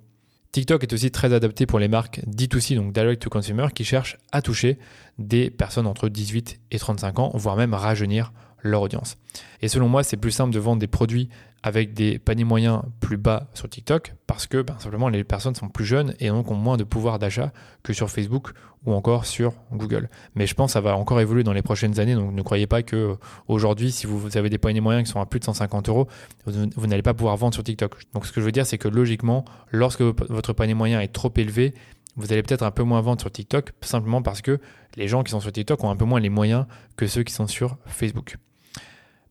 TikTok 0.51 0.81
est 0.81 0.93
aussi 0.93 1.11
très 1.11 1.31
adapté 1.31 1.67
pour 1.67 1.77
les 1.77 1.87
marques 1.87 2.21
D2C, 2.25 2.75
donc 2.75 2.91
Direct 2.91 3.21
to 3.21 3.29
Consumer, 3.29 3.67
qui 3.73 3.83
cherchent 3.83 4.17
à 4.31 4.41
toucher 4.41 4.79
des 5.19 5.51
personnes 5.51 5.85
entre 5.85 6.09
18 6.09 6.59
et 6.71 6.79
35 6.79 7.19
ans, 7.19 7.31
voire 7.35 7.55
même 7.55 7.75
rajeunir 7.75 8.33
leur 8.61 8.81
audience. 8.81 9.17
Et 9.61 9.67
selon 9.67 9.87
moi, 9.87 10.03
c'est 10.03 10.17
plus 10.17 10.31
simple 10.31 10.53
de 10.53 10.59
vendre 10.59 10.79
des 10.79 10.87
produits 10.87 11.29
avec 11.63 11.93
des 11.93 12.19
paniers 12.19 12.43
moyens 12.43 12.81
plus 12.99 13.17
bas 13.17 13.49
sur 13.53 13.69
TikTok 13.69 14.13
parce 14.27 14.47
que 14.47 14.61
ben, 14.61 14.77
simplement 14.79 15.09
les 15.09 15.23
personnes 15.23 15.55
sont 15.55 15.69
plus 15.69 15.85
jeunes 15.85 16.13
et 16.19 16.29
donc 16.29 16.49
ont 16.51 16.55
moins 16.55 16.77
de 16.77 16.83
pouvoir 16.83 17.19
d'achat 17.19 17.51
que 17.83 17.93
sur 17.93 18.09
Facebook 18.09 18.51
ou 18.85 18.93
encore 18.93 19.25
sur 19.25 19.53
Google. 19.73 20.09
Mais 20.35 20.47
je 20.47 20.53
pense 20.53 20.69
que 20.69 20.73
ça 20.73 20.81
va 20.81 20.95
encore 20.95 21.19
évoluer 21.19 21.43
dans 21.43 21.51
les 21.51 21.61
prochaines 21.61 21.99
années, 21.99 22.15
donc 22.15 22.33
ne 22.33 22.41
croyez 22.41 22.67
pas 22.67 22.81
que 22.81 22.95
euh, 22.95 23.15
aujourd'hui, 23.47 23.91
si 23.91 24.07
vous 24.07 24.37
avez 24.37 24.49
des 24.49 24.57
paniers 24.57 24.79
moyens 24.79 25.05
qui 25.05 25.11
sont 25.11 25.19
à 25.19 25.25
plus 25.25 25.39
de 25.39 25.45
150 25.45 25.89
euros, 25.89 26.07
vous, 26.45 26.87
n'allez 26.87 27.01
pas 27.01 27.13
pouvoir 27.13 27.35
vendre 27.35 27.53
sur 27.53 27.63
TikTok. 27.63 27.95
Donc 28.13 28.25
ce 28.25 28.31
que 28.31 28.39
je 28.39 28.45
veux 28.45 28.51
dire, 28.51 28.65
c'est 28.65 28.77
que 28.77 28.87
logiquement, 28.87 29.43
lorsque 29.71 30.01
votre 30.01 30.53
panier 30.53 30.75
moyen 30.75 31.01
est 31.01 31.11
trop 31.11 31.31
élevé, 31.35 31.73
vous 32.15 32.31
allez 32.31 32.41
peut-être 32.41 32.63
un 32.63 32.71
peu 32.71 32.83
moins 32.83 33.01
vendre 33.01 33.19
sur 33.19 33.31
TikTok, 33.31 33.73
simplement 33.81 34.21
parce 34.21 34.41
que 34.41 34.59
les 34.95 35.07
gens 35.07 35.23
qui 35.23 35.31
sont 35.31 35.39
sur 35.39 35.51
TikTok 35.51 35.83
ont 35.83 35.89
un 35.89 35.95
peu 35.95 36.05
moins 36.05 36.19
les 36.19 36.29
moyens 36.29 36.65
que 36.95 37.07
ceux 37.07 37.23
qui 37.23 37.33
sont 37.33 37.47
sur 37.47 37.77
Facebook. 37.85 38.37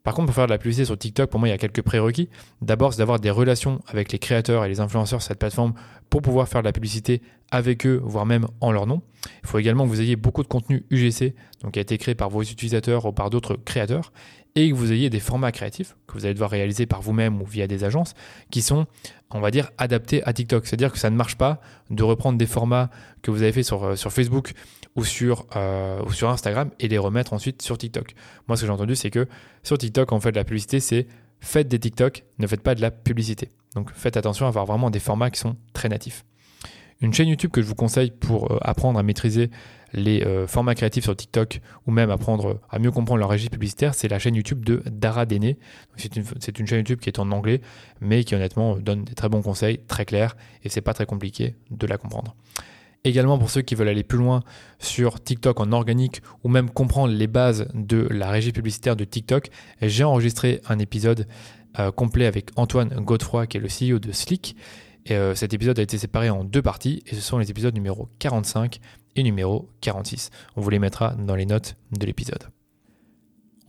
Par 0.09 0.15
contre, 0.15 0.29
pour 0.29 0.37
faire 0.37 0.47
de 0.47 0.53
la 0.53 0.57
publicité 0.57 0.87
sur 0.87 0.97
TikTok, 0.97 1.29
pour 1.29 1.39
moi, 1.39 1.51
il 1.51 1.51
y 1.51 1.55
a 1.55 1.59
quelques 1.59 1.83
prérequis. 1.83 2.31
D'abord, 2.63 2.95
c'est 2.95 3.01
d'avoir 3.01 3.21
des 3.21 3.29
relations 3.29 3.83
avec 3.89 4.11
les 4.11 4.19
créateurs 4.19 4.65
et 4.65 4.69
les 4.71 4.81
influenceurs 4.81 5.21
sur 5.21 5.29
cette 5.29 5.39
plateforme 5.39 5.75
pour 6.09 6.23
pouvoir 6.23 6.49
faire 6.49 6.63
de 6.63 6.65
la 6.65 6.73
publicité 6.73 7.21
avec 7.51 7.85
eux, 7.85 8.01
voire 8.03 8.25
même 8.25 8.47
en 8.63 8.73
leur 8.73 8.87
nom. 8.87 9.03
Il 9.43 9.49
faut 9.51 9.59
également 9.59 9.85
que 9.85 9.91
vous 9.91 10.01
ayez 10.01 10.17
beaucoup 10.17 10.43
de 10.43 10.49
contenu 10.49 10.87
UGC, 10.89 11.35
donc 11.61 11.73
qui 11.73 11.79
a 11.79 11.83
été 11.83 11.99
créé 11.99 12.15
par 12.15 12.31
vos 12.31 12.41
utilisateurs 12.41 13.05
ou 13.05 13.13
par 13.13 13.29
d'autres 13.29 13.57
créateurs, 13.67 14.15
et 14.59 14.71
que 14.71 14.75
vous 14.75 14.93
ayez 14.93 15.09
des 15.09 15.21
formats 15.21 15.53
créatifs 15.53 15.95
que 16.09 16.15
vous 16.15 16.25
allez 16.25 16.35
devoir 16.35 16.51
réaliser 16.51 16.85
par 16.85 17.01
vous-même 17.01 17.41
ou 17.41 17.47
via 17.47 17.69
des 17.69 17.85
agences 17.85 18.15
qui 18.51 18.61
sont, 18.61 18.87
on 19.31 19.41
va 19.41 19.53
dire, 19.53 19.71
adaptés 19.79 20.23
à 20.25 20.33
TikTok. 20.33 20.67
C'est-à-dire 20.67 20.91
que 20.91 20.99
ça 20.99 21.11
ne 21.11 21.17
marche 21.17 21.37
pas 21.37 21.61
de 21.91 22.03
reprendre 22.03 22.39
des 22.39 22.47
formats 22.47 22.91
que 23.23 23.31
vous 23.31 23.43
avez 23.43 23.53
fait 23.53 23.63
sur, 23.63 23.85
euh, 23.85 23.95
Facebook 23.95 24.55
ou 24.97 25.05
sur, 25.05 25.47
euh, 25.55 26.03
ou 26.05 26.13
sur 26.13 26.29
Instagram 26.29 26.71
et 26.81 26.89
les 26.89 26.99
remettre 26.99 27.35
ensuite 27.35 27.63
sur 27.63 27.79
TikTok. 27.79 28.15
Moi, 28.49 28.57
ce 28.57 28.63
que 28.63 28.67
j'ai 28.67 28.73
entendu, 28.73 28.97
c'est 28.97 29.11
que 29.11 29.29
sur 29.63 29.79
TikTok, 29.79 30.11
en 30.11 30.19
fait, 30.19 30.35
la 30.35 30.43
publicité, 30.43 30.81
c'est 30.81 31.07
faites 31.41 31.69
des 31.69 31.79
TikTok, 31.79 32.25
ne 32.39 32.47
faites 32.49 32.63
pas 32.63 32.75
de 32.75 32.81
la 32.81 32.91
publicité. 32.91 33.51
Donc 33.77 33.93
faites 33.93 34.17
attention 34.17 34.47
à 34.47 34.49
avoir 34.49 34.67
vraiment 34.67 34.91
des 34.91 34.99
formats 34.99 35.31
qui 35.31 35.39
sont 35.39 35.57
très 35.73 35.89
natifs. 35.89 36.25
Une 37.01 37.15
chaîne 37.15 37.29
YouTube 37.29 37.51
que 37.51 37.63
je 37.63 37.67
vous 37.67 37.77
conseille 37.77 38.11
pour 38.11 38.53
euh, 38.53 38.59
apprendre 38.61 38.99
à 38.99 39.03
maîtriser 39.03 39.51
les 39.93 40.23
euh, 40.25 40.47
formats 40.47 40.75
créatifs 40.75 41.05
sur 41.05 41.17
TikTok 41.17 41.61
ou 41.87 41.93
même 41.93 42.11
apprendre 42.11 42.61
à 42.71 42.79
mieux 42.79 42.91
comprendre 42.91 43.21
leur 43.21 43.31
régie 43.31 43.49
publicitaire, 43.49 43.95
c'est 43.95 44.09
la 44.09 44.19
chaîne 44.19 44.35
YouTube 44.35 44.65
de 44.65 44.83
Dara 44.91 45.25
Dene. 45.25 45.55
C'est 45.97 46.17
une, 46.17 46.67
chaîne 46.67 46.79
YouTube 46.79 46.99
qui 46.99 47.09
est 47.09 47.19
en 47.19 47.31
anglais, 47.31 47.61
mais 48.01 48.25
qui 48.25 48.35
honnêtement 48.35 48.77
donne 48.77 49.05
des 49.05 49.15
très 49.15 49.29
bons 49.29 49.43
conseils, 49.43 49.79
très 49.87 50.05
clairs, 50.05 50.37
et 50.65 50.69
c'est 50.69 50.81
pas 50.81 50.93
très 50.93 51.07
compliqué 51.07 51.55
de 51.71 51.87
la 51.87 51.97
comprendre. 51.97 52.35
Également 53.05 53.39
pour 53.39 53.49
ceux 53.49 53.63
qui 53.63 53.77
veulent 53.77 53.89
aller 53.89 54.03
plus 54.03 54.19
loin 54.19 54.43
sur 54.81 55.23
TikTok 55.23 55.61
en 55.61 55.71
organique 55.71 56.21
ou 56.43 56.49
même 56.49 56.69
comprendre 56.69 57.15
les 57.15 57.29
bases 57.29 57.69
de 57.73 58.09
la 58.11 58.29
régie 58.29 58.53
publicitaire 58.53 58.97
de 58.97 59.05
TikTok, 59.05 59.51
j'ai 59.81 60.03
enregistré 60.03 60.61
un 60.69 60.81
épisode 60.81 61.29
euh, 61.79 61.93
complet 61.93 62.27
avec 62.27 62.51
Antoine 62.57 62.89
Godefroy 62.89 63.47
qui 63.47 63.57
est 63.57 63.61
le 63.61 63.69
CEO 63.69 64.01
de 64.01 64.11
Slick. 64.11 64.57
Et 65.09 65.15
euh, 65.15 65.35
cet 65.35 65.55
épisode 65.55 65.79
a 65.79 65.83
été 65.83 65.97
séparé 65.97 66.29
en 66.29 66.45
deux 66.45 66.61
parties 66.61 67.03
et 67.07 67.15
ce 67.15 67.21
sont 67.21 67.39
les 67.39 67.51
épisodes 67.51 67.75
numéro 67.75 68.09
45 68.19 68.79
et 69.17 69.23
numéro 69.23 69.71
46. 69.81 70.31
On 70.57 70.61
vous 70.61 70.71
les 70.71 70.79
mettra 70.79 71.15
dans 71.15 71.35
les 71.35 71.47
notes 71.47 71.77
de 71.93 72.05
l'épisode. 72.05 72.45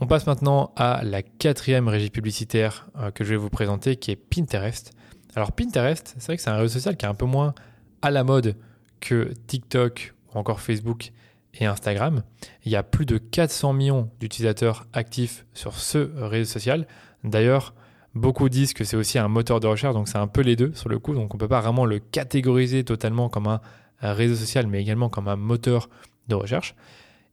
On 0.02 0.08
passe 0.08 0.28
maintenant 0.28 0.74
à 0.76 1.02
la 1.04 1.24
quatrième 1.24 1.88
régie 1.88 2.10
publicitaire 2.10 2.90
euh, 2.98 3.12
que 3.12 3.24
je 3.24 3.32
vais 3.32 3.38
vous 3.38 3.50
présenter 3.50 3.96
qui 3.96 4.12
est 4.12 4.18
Pinterest. 4.18 4.92
Alors 5.36 5.54
Pinterest, 5.54 6.16
c'est 6.18 6.26
vrai 6.26 6.36
que 6.36 6.44
c'est 6.44 6.50
un 6.50 6.58
réseau 6.58 6.74
social 6.74 6.98
qui 6.98 7.06
est 7.06 7.10
un 7.10 7.16
peu 7.16 7.26
moins 7.26 7.56
à 8.02 8.12
la 8.12 8.26
mode 8.26 8.58
que 9.00 9.32
TikTok 9.48 10.14
ou 10.34 10.38
encore 10.38 10.60
Facebook 10.60 11.12
et 11.54 11.66
Instagram. 11.66 12.24
Il 12.66 12.72
y 12.72 12.76
a 12.76 12.84
plus 12.84 13.06
de 13.06 13.18
400 13.18 13.74
millions 13.74 14.10
d'utilisateurs 14.20 14.88
actifs 14.92 15.46
sur 15.54 15.78
ce 15.78 16.12
réseau 16.18 16.52
social. 16.52 16.86
D'ailleurs, 17.24 17.74
beaucoup 18.16 18.50
disent 18.50 18.74
que 18.74 18.84
c'est 18.84 18.98
aussi 18.98 19.20
un 19.20 19.28
moteur 19.28 19.60
de 19.60 19.68
recherche, 19.68 19.94
donc 19.94 20.08
c'est 20.08 20.18
un 20.18 20.28
peu 20.28 20.42
les 20.42 20.56
deux 20.56 20.74
sur 20.74 20.90
le 20.90 21.00
coup. 21.00 21.14
Donc 21.14 21.34
on 21.34 21.38
ne 21.38 21.40
peut 21.40 21.48
pas 21.48 21.62
vraiment 21.62 21.86
le 21.86 22.00
catégoriser 22.00 22.84
totalement 22.84 23.30
comme 23.30 23.48
un 23.48 23.62
réseau 24.02 24.36
social, 24.36 24.68
mais 24.68 24.82
également 24.82 25.10
comme 25.10 25.28
un 25.28 25.36
moteur 25.36 25.90
de 26.28 26.36
recherche. 26.36 26.76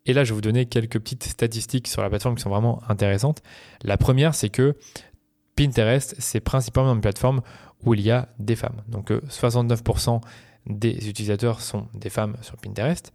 Et 0.06 0.12
là, 0.12 0.24
je 0.24 0.30
vais 0.30 0.34
vous 0.36 0.40
donner 0.40 0.66
quelques 0.66 1.00
petites 1.00 1.24
statistiques 1.24 1.88
sur 1.88 2.00
la 2.00 2.08
plateforme 2.08 2.36
qui 2.36 2.42
sont 2.42 2.50
vraiment 2.50 2.80
intéressantes. 2.88 3.42
La 3.82 3.96
première, 3.96 4.34
c'est 4.34 4.50
que 4.50 4.76
Pinterest, 5.56 6.14
c'est 6.18 6.40
principalement 6.40 6.92
une 6.94 7.00
plateforme 7.00 7.40
où 7.84 7.94
il 7.94 8.00
y 8.00 8.10
a 8.10 8.28
des 8.38 8.56
femmes. 8.56 8.82
Donc 8.88 9.10
69% 9.10 10.20
des 10.66 11.08
utilisateurs 11.08 11.60
sont 11.60 11.88
des 11.94 12.10
femmes 12.10 12.36
sur 12.42 12.56
Pinterest. 12.56 13.12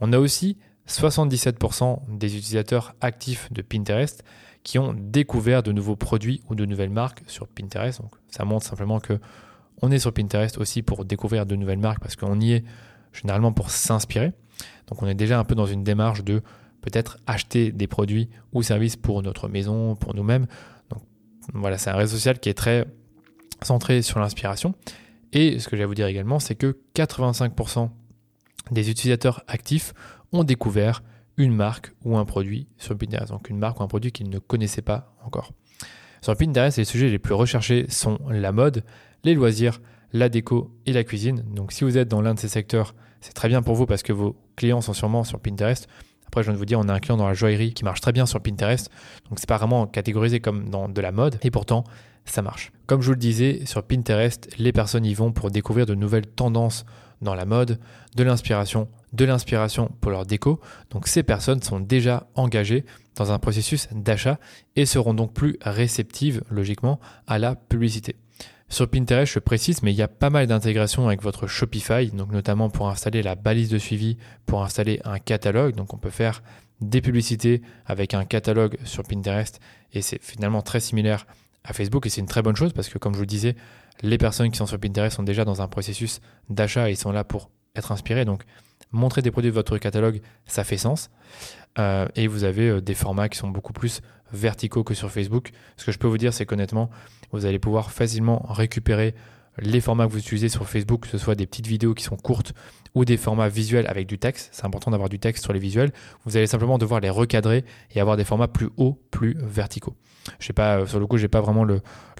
On 0.00 0.12
a 0.12 0.18
aussi 0.18 0.58
77% 0.88 2.00
des 2.08 2.36
utilisateurs 2.36 2.94
actifs 3.00 3.52
de 3.52 3.62
Pinterest 3.62 4.24
qui 4.62 4.78
ont 4.78 4.94
découvert 4.94 5.62
de 5.62 5.72
nouveaux 5.72 5.96
produits 5.96 6.40
ou 6.48 6.54
de 6.54 6.64
nouvelles 6.64 6.90
marques 6.90 7.22
sur 7.26 7.48
Pinterest. 7.48 8.00
Donc 8.00 8.12
ça 8.28 8.44
montre 8.44 8.66
simplement 8.66 9.00
que 9.00 9.18
on 9.80 9.90
est 9.90 9.98
sur 9.98 10.12
Pinterest 10.12 10.58
aussi 10.58 10.82
pour 10.82 11.04
découvrir 11.04 11.46
de 11.46 11.56
nouvelles 11.56 11.78
marques 11.78 12.00
parce 12.00 12.16
qu'on 12.16 12.40
y 12.40 12.52
est 12.52 12.64
généralement 13.12 13.52
pour 13.52 13.70
s'inspirer. 13.70 14.32
Donc 14.86 15.02
on 15.02 15.08
est 15.08 15.14
déjà 15.14 15.38
un 15.38 15.44
peu 15.44 15.54
dans 15.54 15.66
une 15.66 15.82
démarche 15.82 16.22
de 16.22 16.42
peut-être 16.80 17.18
acheter 17.26 17.72
des 17.72 17.86
produits 17.86 18.28
ou 18.52 18.62
services 18.62 18.96
pour 18.96 19.22
notre 19.22 19.48
maison, 19.48 19.96
pour 19.96 20.14
nous-mêmes. 20.14 20.46
Donc 20.90 21.02
voilà, 21.54 21.78
c'est 21.78 21.90
un 21.90 21.96
réseau 21.96 22.16
social 22.16 22.38
qui 22.38 22.48
est 22.48 22.54
très 22.54 22.86
centré 23.62 24.02
sur 24.02 24.20
l'inspiration. 24.20 24.74
Et 25.32 25.58
ce 25.58 25.68
que 25.68 25.76
j'ai 25.76 25.82
à 25.82 25.86
vous 25.86 25.94
dire 25.94 26.06
également, 26.06 26.38
c'est 26.38 26.54
que 26.54 26.78
85% 26.94 27.90
des 28.70 28.90
utilisateurs 28.90 29.42
actifs 29.48 29.94
ont 30.32 30.44
découvert 30.44 31.02
une 31.36 31.54
marque 31.54 31.92
ou 32.04 32.16
un 32.16 32.24
produit 32.24 32.66
sur 32.78 32.96
Pinterest. 32.96 33.30
Donc 33.30 33.50
une 33.50 33.58
marque 33.58 33.80
ou 33.80 33.82
un 33.82 33.88
produit 33.88 34.12
qu'ils 34.12 34.30
ne 34.30 34.38
connaissaient 34.38 34.82
pas 34.82 35.14
encore. 35.24 35.52
Sur 36.20 36.36
Pinterest, 36.36 36.78
les 36.78 36.84
sujets 36.84 37.08
les 37.08 37.18
plus 37.18 37.34
recherchés 37.34 37.86
sont 37.88 38.18
la 38.28 38.52
mode, 38.52 38.84
les 39.24 39.34
loisirs, 39.34 39.80
la 40.12 40.28
déco 40.28 40.70
et 40.86 40.92
la 40.92 41.04
cuisine. 41.04 41.44
Donc 41.54 41.72
si 41.72 41.84
vous 41.84 41.98
êtes 41.98 42.08
dans 42.08 42.20
l'un 42.20 42.34
de 42.34 42.38
ces 42.38 42.48
secteurs, 42.48 42.94
c'est 43.20 43.32
très 43.32 43.48
bien 43.48 43.62
pour 43.62 43.74
vous 43.74 43.86
parce 43.86 44.02
que 44.02 44.12
vos 44.12 44.36
clients 44.56 44.80
sont 44.80 44.92
sûrement 44.92 45.24
sur 45.24 45.40
Pinterest. 45.40 45.88
Après, 46.26 46.42
je 46.42 46.46
viens 46.46 46.54
de 46.54 46.58
vous 46.58 46.64
dire, 46.64 46.78
on 46.78 46.88
a 46.88 46.94
un 46.94 46.98
client 46.98 47.16
dans 47.16 47.28
la 47.28 47.34
joaillerie 47.34 47.74
qui 47.74 47.84
marche 47.84 48.00
très 48.00 48.12
bien 48.12 48.24
sur 48.24 48.40
Pinterest. 48.40 48.90
Donc 49.28 49.38
c'est 49.38 49.48
pas 49.48 49.58
vraiment 49.58 49.86
catégorisé 49.86 50.40
comme 50.40 50.68
dans 50.70 50.88
de 50.88 51.00
la 51.00 51.12
mode. 51.12 51.38
Et 51.42 51.50
pourtant, 51.50 51.84
ça 52.24 52.40
marche. 52.40 52.72
Comme 52.86 53.00
je 53.02 53.06
vous 53.06 53.12
le 53.12 53.18
disais, 53.18 53.66
sur 53.66 53.82
Pinterest, 53.82 54.48
les 54.58 54.72
personnes 54.72 55.04
y 55.04 55.14
vont 55.14 55.32
pour 55.32 55.50
découvrir 55.50 55.86
de 55.86 55.94
nouvelles 55.94 56.26
tendances 56.26 56.84
dans 57.20 57.34
la 57.34 57.44
mode, 57.44 57.78
de 58.16 58.22
l'inspiration, 58.22 58.88
de 59.12 59.24
l'inspiration 59.24 59.90
pour 60.00 60.10
leur 60.10 60.26
déco. 60.26 60.60
Donc 60.90 61.08
ces 61.08 61.22
personnes 61.22 61.62
sont 61.62 61.80
déjà 61.80 62.28
engagées 62.34 62.84
dans 63.16 63.32
un 63.32 63.38
processus 63.38 63.88
d'achat 63.92 64.38
et 64.76 64.86
seront 64.86 65.14
donc 65.14 65.34
plus 65.34 65.58
réceptives, 65.60 66.42
logiquement, 66.50 66.98
à 67.26 67.38
la 67.38 67.54
publicité. 67.54 68.16
Sur 68.68 68.88
Pinterest, 68.88 69.30
je 69.30 69.38
précise, 69.38 69.82
mais 69.82 69.92
il 69.92 69.96
y 69.96 70.02
a 70.02 70.08
pas 70.08 70.30
mal 70.30 70.46
d'intégrations 70.46 71.06
avec 71.06 71.22
votre 71.22 71.46
Shopify, 71.46 72.06
donc 72.06 72.32
notamment 72.32 72.70
pour 72.70 72.88
installer 72.88 73.22
la 73.22 73.34
balise 73.34 73.68
de 73.68 73.76
suivi, 73.76 74.16
pour 74.46 74.64
installer 74.64 74.98
un 75.04 75.18
catalogue. 75.18 75.74
Donc 75.74 75.92
on 75.92 75.98
peut 75.98 76.08
faire 76.08 76.42
des 76.80 77.02
publicités 77.02 77.60
avec 77.84 78.14
un 78.14 78.24
catalogue 78.24 78.78
sur 78.84 79.02
Pinterest 79.02 79.60
et 79.92 80.00
c'est 80.00 80.22
finalement 80.22 80.62
très 80.62 80.80
similaire 80.80 81.26
à 81.64 81.74
Facebook 81.74 82.06
et 82.06 82.08
c'est 82.08 82.22
une 82.22 82.26
très 82.26 82.42
bonne 82.42 82.56
chose 82.56 82.72
parce 82.72 82.88
que 82.88 82.98
comme 82.98 83.12
je 83.12 83.18
vous 83.18 83.24
le 83.24 83.26
disais, 83.26 83.56
les 84.02 84.16
personnes 84.16 84.50
qui 84.50 84.56
sont 84.56 84.66
sur 84.66 84.78
Pinterest 84.78 85.16
sont 85.16 85.22
déjà 85.22 85.44
dans 85.44 85.60
un 85.60 85.68
processus 85.68 86.20
d'achat 86.48 86.88
et 86.88 86.92
ils 86.92 86.96
sont 86.96 87.12
là 87.12 87.24
pour 87.24 87.50
être 87.76 87.92
inspirés. 87.92 88.24
Donc 88.24 88.44
montrer 88.92 89.22
des 89.22 89.30
produits 89.30 89.50
de 89.50 89.54
votre 89.54 89.78
catalogue, 89.78 90.20
ça 90.46 90.64
fait 90.64 90.76
sens. 90.76 91.10
Euh, 91.78 92.06
et 92.14 92.26
vous 92.26 92.44
avez 92.44 92.68
euh, 92.68 92.80
des 92.80 92.94
formats 92.94 93.28
qui 93.28 93.38
sont 93.38 93.48
beaucoup 93.48 93.72
plus 93.72 94.02
verticaux 94.32 94.84
que 94.84 94.94
sur 94.94 95.10
Facebook. 95.10 95.50
Ce 95.76 95.86
que 95.86 95.92
je 95.92 95.98
peux 95.98 96.06
vous 96.06 96.18
dire, 96.18 96.32
c'est 96.32 96.46
qu'honnêtement, 96.46 96.90
vous 97.32 97.46
allez 97.46 97.58
pouvoir 97.58 97.90
facilement 97.90 98.44
récupérer 98.48 99.14
les 99.58 99.80
formats 99.80 100.06
que 100.06 100.12
vous 100.12 100.18
utilisez 100.18 100.48
sur 100.48 100.66
Facebook, 100.68 101.02
que 101.02 101.08
ce 101.08 101.18
soit 101.18 101.34
des 101.34 101.46
petites 101.46 101.66
vidéos 101.66 101.92
qui 101.92 102.04
sont 102.04 102.16
courtes 102.16 102.54
ou 102.94 103.04
des 103.04 103.18
formats 103.18 103.48
visuels 103.48 103.86
avec 103.86 104.06
du 104.06 104.18
texte. 104.18 104.50
C'est 104.52 104.64
important 104.64 104.90
d'avoir 104.90 105.08
du 105.08 105.18
texte 105.18 105.44
sur 105.44 105.52
les 105.52 105.58
visuels. 105.58 105.92
Vous 106.24 106.36
allez 106.36 106.46
simplement 106.46 106.78
devoir 106.78 107.00
les 107.00 107.10
recadrer 107.10 107.64
et 107.94 108.00
avoir 108.00 108.16
des 108.16 108.24
formats 108.24 108.48
plus 108.48 108.70
hauts, 108.76 108.98
plus 109.10 109.36
verticaux. 109.38 109.94
Je 110.38 110.46
sais 110.46 110.52
pas, 110.52 110.78
euh, 110.78 110.86
sur 110.86 111.00
le 111.00 111.06
coup, 111.06 111.18
j'ai 111.18 111.28
pas 111.28 111.40
vraiment 111.40 111.66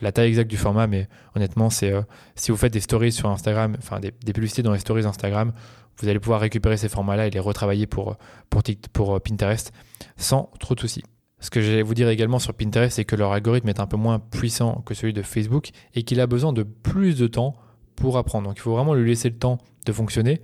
la 0.01 0.13
taille 0.13 0.29
exacte 0.29 0.51
du 0.51 0.57
format, 0.57 0.87
mais 0.87 1.09
honnêtement, 1.35 1.71
c'est 1.71 1.95
si 2.35 2.51
vous 2.51 2.57
faites 2.57 2.73
des 2.73 2.81
stories 2.81 3.13
sur 3.13 3.31
Instagram, 3.31 3.77
enfin 3.79 4.01
des, 4.01 4.11
publicités 4.33 4.63
dans 4.63 4.73
les 4.73 4.79
stories 4.79 5.07
Instagram, 5.07 5.53
vous 5.99 6.09
allez 6.09 6.19
pouvoir 6.19 6.41
récupérer 6.41 6.77
ces 6.77 6.89
formats-là 6.89 7.27
et 7.27 7.31
les 7.31 7.41
retravailler 7.41 7.87
pour, 7.87 8.13
euh, 8.13 9.19
Pinterest 9.19 9.73
sans 10.17 10.51
trop 10.59 10.75
de 10.75 10.81
soucis. 10.81 11.03
Ce 11.41 11.51
que 11.51 11.61
je 11.61 11.73
vais 11.73 11.83
vous 11.83 11.95
dire 11.95 12.09
également 12.09 12.39
sur 12.39 12.55
Pinterest, 12.55 12.97
c'est 12.97 13.05
que 13.05 13.17
leur 13.17 13.33
algorithme 13.33 13.69
est 13.69 13.81
un 13.81 13.87
peu 13.87 13.97
moins 13.97 14.19
puissant 14.19 14.83
que 14.87 14.95
celui 14.95 15.13
de 15.13 15.23
Facebook 15.23 15.71
et 15.95 16.05
qu'il 16.05 16.21
a 16.21 16.27
besoin 16.27 16.53
de 16.53 16.63
plus 16.63 17.19
de 17.19 17.27
temps 17.27 17.57
pour 17.97 18.17
apprendre. 18.17 18.49
Donc 18.49 18.59
il 18.59 18.61
faut 18.61 18.73
vraiment 18.73 18.95
lui 18.95 19.09
laisser 19.09 19.29
le 19.29 19.37
temps 19.37 19.59
de 19.85 19.93
fonctionner. 19.93 20.41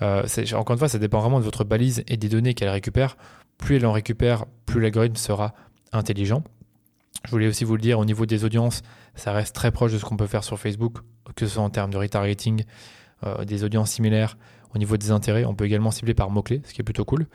encore 0.00 0.74
une 0.74 0.78
fois, 0.78 0.88
ça 0.88 0.98
dépend 0.98 1.20
vraiment 1.20 1.38
de 1.38 1.44
votre 1.44 1.64
balise 1.64 2.04
et 2.06 2.18
des 2.18 2.28
données 2.28 2.52
qu'elle 2.52 2.68
récupère. 2.68 3.16
Plus 3.56 3.76
elle 3.76 3.86
en 3.86 3.92
récupère, 3.92 4.44
plus 4.66 4.80
l'algorithme 4.80 5.16
sera 5.16 5.54
intelligent. 5.92 6.42
Je 7.24 7.30
voulais 7.30 7.46
aussi 7.46 7.64
vous 7.64 7.76
le 7.76 7.80
dire, 7.80 7.98
au 7.98 8.04
niveau 8.04 8.26
des 8.26 8.44
audiences, 8.44 8.82
ça 9.14 9.32
reste 9.32 9.54
très 9.54 9.70
proche 9.70 9.92
de 9.92 9.98
ce 9.98 10.04
qu'on 10.04 10.16
peut 10.16 10.26
faire 10.26 10.44
sur 10.44 10.58
Facebook, 10.58 10.98
que 11.36 11.46
ce 11.46 11.54
soit 11.54 11.62
en 11.62 11.70
termes 11.70 11.92
de 11.92 11.98
retargeting, 11.98 12.64
euh, 13.24 13.44
des 13.44 13.64
audiences 13.64 13.90
similaires 13.90 14.36
au 14.74 14.78
niveau 14.78 14.96
des 14.96 15.10
intérêts. 15.10 15.44
On 15.44 15.54
peut 15.54 15.64
également 15.64 15.90
cibler 15.90 16.14
par 16.14 16.30
mots-clés, 16.30 16.62
ce 16.64 16.72
qui 16.72 16.80
est 16.80 16.84
plutôt 16.84 17.04
cool. 17.04 17.26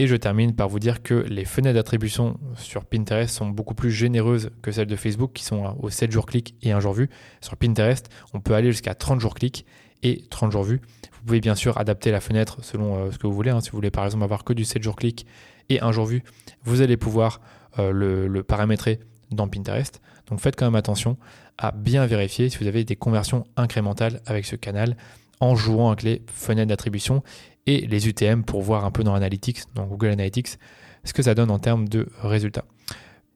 Et 0.00 0.06
je 0.06 0.14
termine 0.14 0.54
par 0.54 0.68
vous 0.68 0.78
dire 0.78 1.02
que 1.02 1.14
les 1.14 1.44
fenêtres 1.44 1.74
d'attribution 1.74 2.38
sur 2.54 2.84
Pinterest 2.84 3.34
sont 3.34 3.48
beaucoup 3.48 3.74
plus 3.74 3.90
généreuses 3.90 4.50
que 4.62 4.70
celles 4.70 4.86
de 4.86 4.94
Facebook 4.94 5.32
qui 5.32 5.42
sont 5.42 5.76
au 5.80 5.90
7 5.90 6.12
jours 6.12 6.26
clic 6.26 6.54
et 6.62 6.70
1 6.70 6.78
jour 6.78 6.92
vu. 6.92 7.10
Sur 7.40 7.56
Pinterest, 7.56 8.08
on 8.32 8.40
peut 8.40 8.54
aller 8.54 8.70
jusqu'à 8.70 8.94
30 8.94 9.20
jours 9.20 9.34
clic 9.34 9.66
et 10.04 10.24
30 10.30 10.52
jours 10.52 10.62
vu. 10.62 10.80
Vous 11.12 11.24
pouvez 11.26 11.40
bien 11.40 11.56
sûr 11.56 11.78
adapter 11.78 12.12
la 12.12 12.20
fenêtre 12.20 12.58
selon 12.62 12.96
euh, 12.96 13.10
ce 13.10 13.18
que 13.18 13.26
vous 13.26 13.32
voulez. 13.32 13.50
Hein. 13.50 13.60
Si 13.60 13.70
vous 13.70 13.76
voulez 13.76 13.90
par 13.90 14.04
exemple 14.04 14.22
avoir 14.22 14.44
que 14.44 14.52
du 14.52 14.64
7 14.64 14.82
jours 14.84 14.94
clic 14.94 15.26
et 15.68 15.80
1 15.80 15.90
jour 15.90 16.06
vu, 16.06 16.22
vous 16.62 16.80
allez 16.80 16.96
pouvoir 16.96 17.40
euh, 17.80 17.90
le 17.90 18.42
paramétrer 18.44 19.00
dans 19.32 19.48
Pinterest. 19.48 20.00
Donc 20.30 20.40
faites 20.40 20.56
quand 20.56 20.66
même 20.66 20.74
attention 20.74 21.16
à 21.56 21.72
bien 21.72 22.06
vérifier 22.06 22.48
si 22.48 22.58
vous 22.58 22.66
avez 22.66 22.84
des 22.84 22.96
conversions 22.96 23.44
incrémentales 23.56 24.20
avec 24.26 24.44
ce 24.44 24.56
canal 24.56 24.96
en 25.40 25.54
jouant 25.54 25.88
avec 25.88 26.02
les 26.02 26.22
fenêtres 26.26 26.68
d'attribution 26.68 27.22
et 27.66 27.86
les 27.86 28.08
UTM 28.08 28.44
pour 28.44 28.62
voir 28.62 28.84
un 28.84 28.90
peu 28.90 29.04
dans 29.04 29.14
Analytics, 29.14 29.62
dans 29.74 29.86
Google 29.86 30.08
Analytics, 30.08 30.58
ce 31.04 31.12
que 31.12 31.22
ça 31.22 31.34
donne 31.34 31.50
en 31.50 31.58
termes 31.58 31.88
de 31.88 32.08
résultats. 32.22 32.64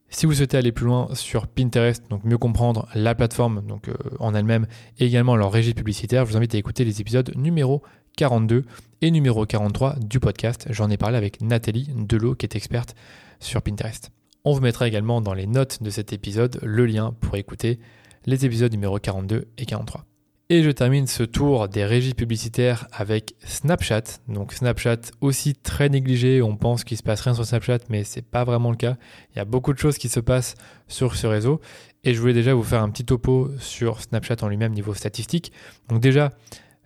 Si 0.09 0.26
vous 0.26 0.35
souhaitez 0.35 0.59
aller 0.59 0.72
plus 0.72 0.85
loin 0.85 1.09
sur 1.14 1.46
Pinterest, 1.46 2.05
donc 2.11 2.24
mieux 2.24 2.37
comprendre 2.37 2.87
la 2.94 3.14
plateforme 3.14 3.62
donc, 3.66 3.88
euh, 3.88 3.94
en 4.20 4.35
elle-même 4.35 4.66
et 4.98 5.07
également 5.07 5.37
leur 5.37 5.50
régie 5.50 5.72
publicitaire, 5.72 6.26
je 6.26 6.33
vous 6.33 6.37
invite 6.37 6.55
à 6.55 6.59
écouter 6.59 6.85
les 6.85 7.00
épisodes 7.00 7.33
numéro 7.35 7.83
42 8.18 8.64
et 9.00 9.11
numéro 9.11 9.46
43 9.46 9.96
du 10.00 10.20
podcast. 10.20 10.66
J'en 10.68 10.90
ai 10.90 10.98
parlé 10.98 11.16
avec 11.16 11.40
Nathalie 11.40 11.88
Delot 11.96 12.35
qui 12.35 12.44
est 12.44 12.57
experte 12.57 12.94
sur 13.40 13.62
Pinterest. 13.62 14.21
On 14.44 14.55
vous 14.55 14.61
mettra 14.61 14.88
également 14.88 15.20
dans 15.20 15.35
les 15.35 15.46
notes 15.46 15.85
de 15.85 15.90
cet 15.90 16.12
épisode 16.12 16.59
le 16.64 16.85
lien 16.85 17.14
pour 17.20 17.37
écouter 17.37 17.78
les 18.26 18.44
épisodes 18.44 18.72
numéro 18.72 18.98
42 18.98 19.46
et 19.57 19.66
43. 19.66 20.05
Et 20.48 20.64
je 20.64 20.70
termine 20.70 21.07
ce 21.07 21.22
tour 21.22 21.68
des 21.68 21.85
régies 21.85 22.12
publicitaires 22.12 22.88
avec 22.90 23.37
Snapchat. 23.44 24.02
Donc 24.26 24.52
Snapchat 24.52 24.98
aussi 25.20 25.55
très 25.55 25.88
négligé, 25.88 26.42
on 26.42 26.57
pense 26.57 26.83
qu'il 26.83 26.96
se 26.96 27.05
passe 27.05 27.20
rien 27.20 27.35
sur 27.35 27.46
Snapchat, 27.46 27.78
mais 27.88 28.02
c'est 28.02 28.26
pas 28.26 28.42
vraiment 28.42 28.72
le 28.72 28.76
cas. 28.76 28.96
Il 29.33 29.38
y 29.38 29.40
a 29.40 29.44
beaucoup 29.44 29.72
de 29.72 29.78
choses 29.78 29.96
qui 29.96 30.09
se 30.09 30.18
passent 30.18 30.57
sur 30.88 31.14
ce 31.14 31.28
réseau. 31.28 31.61
Et 32.02 32.12
je 32.12 32.20
voulais 32.20 32.35
déjà 32.35 32.52
vous 32.52 32.64
faire 32.64 32.83
un 32.83 32.90
petit 32.90 33.05
topo 33.05 33.48
sur 33.59 34.00
Snapchat 34.00 34.37
en 34.42 34.48
lui-même 34.48 34.72
niveau 34.72 34.92
statistique. 34.92 35.52
Donc 35.88 36.00
déjà, 36.00 36.31